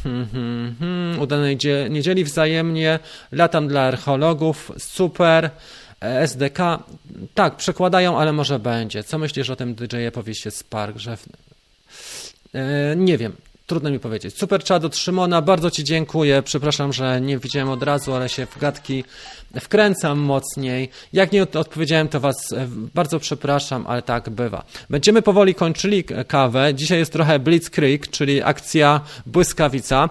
[0.03, 1.59] hmm, hmm, hmm, udanej
[1.90, 2.99] niedzieli wzajemnie.
[3.32, 4.72] Latam dla archeologów.
[4.78, 5.51] Super.
[6.03, 6.59] SDK,
[7.34, 9.05] tak, przekładają, ale może będzie.
[9.05, 11.16] Co myślisz o tym DJ-e powieście Spark, że
[12.96, 13.32] nie wiem.
[13.66, 14.38] Trudno mi powiedzieć.
[14.38, 16.42] Super czad od Szymona, bardzo Ci dziękuję.
[16.42, 19.05] Przepraszam, że nie widziałem od razu, ale się w gadki
[19.61, 20.88] wkręcam mocniej.
[21.12, 24.64] Jak nie odpowiedziałem, to Was e, bardzo przepraszam, ale tak bywa.
[24.90, 26.74] Będziemy powoli kończyli kawę.
[26.74, 30.09] Dzisiaj jest trochę Blitzkrieg, czyli akcja błyskawica.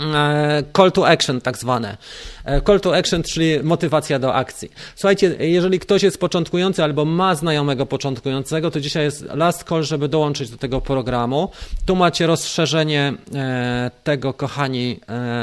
[0.00, 1.96] E, call to action tak zwane.
[2.44, 4.70] E, call to action, czyli motywacja do akcji.
[4.96, 10.08] Słuchajcie, jeżeli ktoś jest początkujący albo ma znajomego początkującego, to dzisiaj jest last call, żeby
[10.08, 11.50] dołączyć do tego programu.
[11.86, 15.00] Tu macie rozszerzenie e, tego, kochani,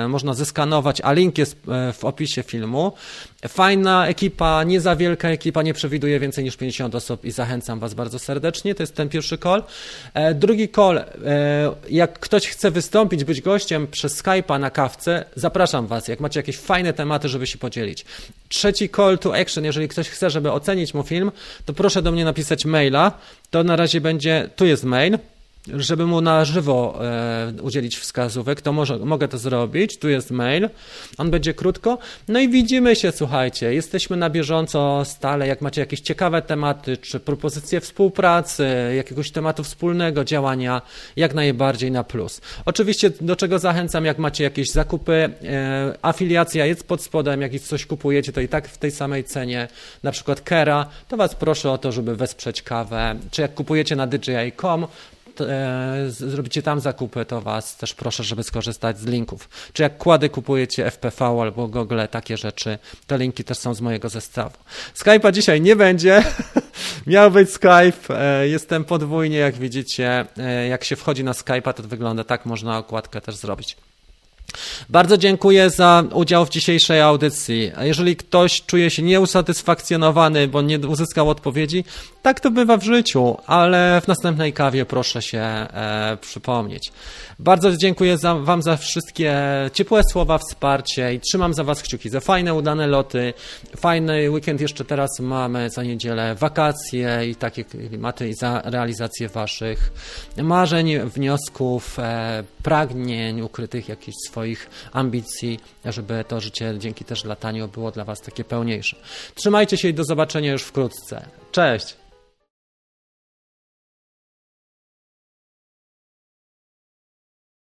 [0.07, 1.57] można zeskanować, a link jest
[1.93, 2.93] w opisie filmu.
[3.47, 7.93] Fajna ekipa, nie za wielka ekipa, nie przewiduje więcej niż 50 osób i zachęcam Was
[7.93, 8.75] bardzo serdecznie.
[8.75, 9.63] To jest ten pierwszy call.
[10.35, 11.03] Drugi call,
[11.89, 16.57] jak ktoś chce wystąpić, być gościem przez Skype'a na kawce, zapraszam Was, jak macie jakieś
[16.57, 18.05] fajne tematy, żeby się podzielić.
[18.49, 21.31] Trzeci call to action, jeżeli ktoś chce, żeby ocenić mu film,
[21.65, 23.11] to proszę do mnie napisać maila.
[23.49, 25.17] To na razie będzie, tu jest mail,
[25.67, 29.97] żeby mu na żywo e, udzielić wskazówek, to może, mogę to zrobić.
[29.97, 30.69] Tu jest mail,
[31.17, 31.97] on będzie krótko.
[32.27, 35.47] No i widzimy się, słuchajcie, jesteśmy na bieżąco stale.
[35.47, 40.81] Jak macie jakieś ciekawe tematy, czy propozycje współpracy, jakiegoś tematu wspólnego działania,
[41.15, 42.41] jak najbardziej na plus.
[42.65, 47.85] Oczywiście, do czego zachęcam, jak macie jakieś zakupy, e, afiliacja jest pod spodem, jak coś
[47.85, 49.67] kupujecie, to i tak w tej samej cenie,
[50.03, 54.07] na przykład Kera, to Was proszę o to, żeby wesprzeć kawę, czy jak kupujecie na
[54.07, 54.87] DJI.com,
[56.07, 59.49] zrobicie tam zakupy, to Was też proszę, żeby skorzystać z linków.
[59.73, 62.77] Czy jak kłady kupujecie FPV albo Google, takie rzeczy,
[63.07, 64.57] te linki też są z mojego zestawu.
[64.95, 66.23] Skype'a dzisiaj nie będzie.
[67.07, 68.09] Miał być Skype.
[68.09, 70.25] E, jestem podwójnie, jak widzicie.
[70.37, 73.77] E, jak się wchodzi na Skype'a, to wygląda tak, można okładkę też zrobić.
[74.89, 77.71] Bardzo dziękuję za udział w dzisiejszej audycji.
[77.81, 81.83] Jeżeli ktoś czuje się nieusatysfakcjonowany, bo nie uzyskał odpowiedzi,
[82.21, 86.91] tak to bywa w życiu, ale w następnej kawie proszę się e, przypomnieć.
[87.43, 89.41] Bardzo dziękuję za, Wam za wszystkie
[89.73, 93.33] ciepłe słowa, wsparcie i trzymam za Was kciuki, za fajne, udane loty.
[93.77, 99.91] Fajny weekend jeszcze teraz mamy za niedzielę, wakacje i takie klimaty i za realizację Waszych
[100.37, 107.91] marzeń, wniosków, e, pragnień, ukrytych jakichś swoich ambicji, żeby to życie dzięki też lataniu było
[107.91, 108.97] dla Was takie pełniejsze.
[109.35, 111.25] Trzymajcie się i do zobaczenia już wkrótce.
[111.51, 112.00] Cześć!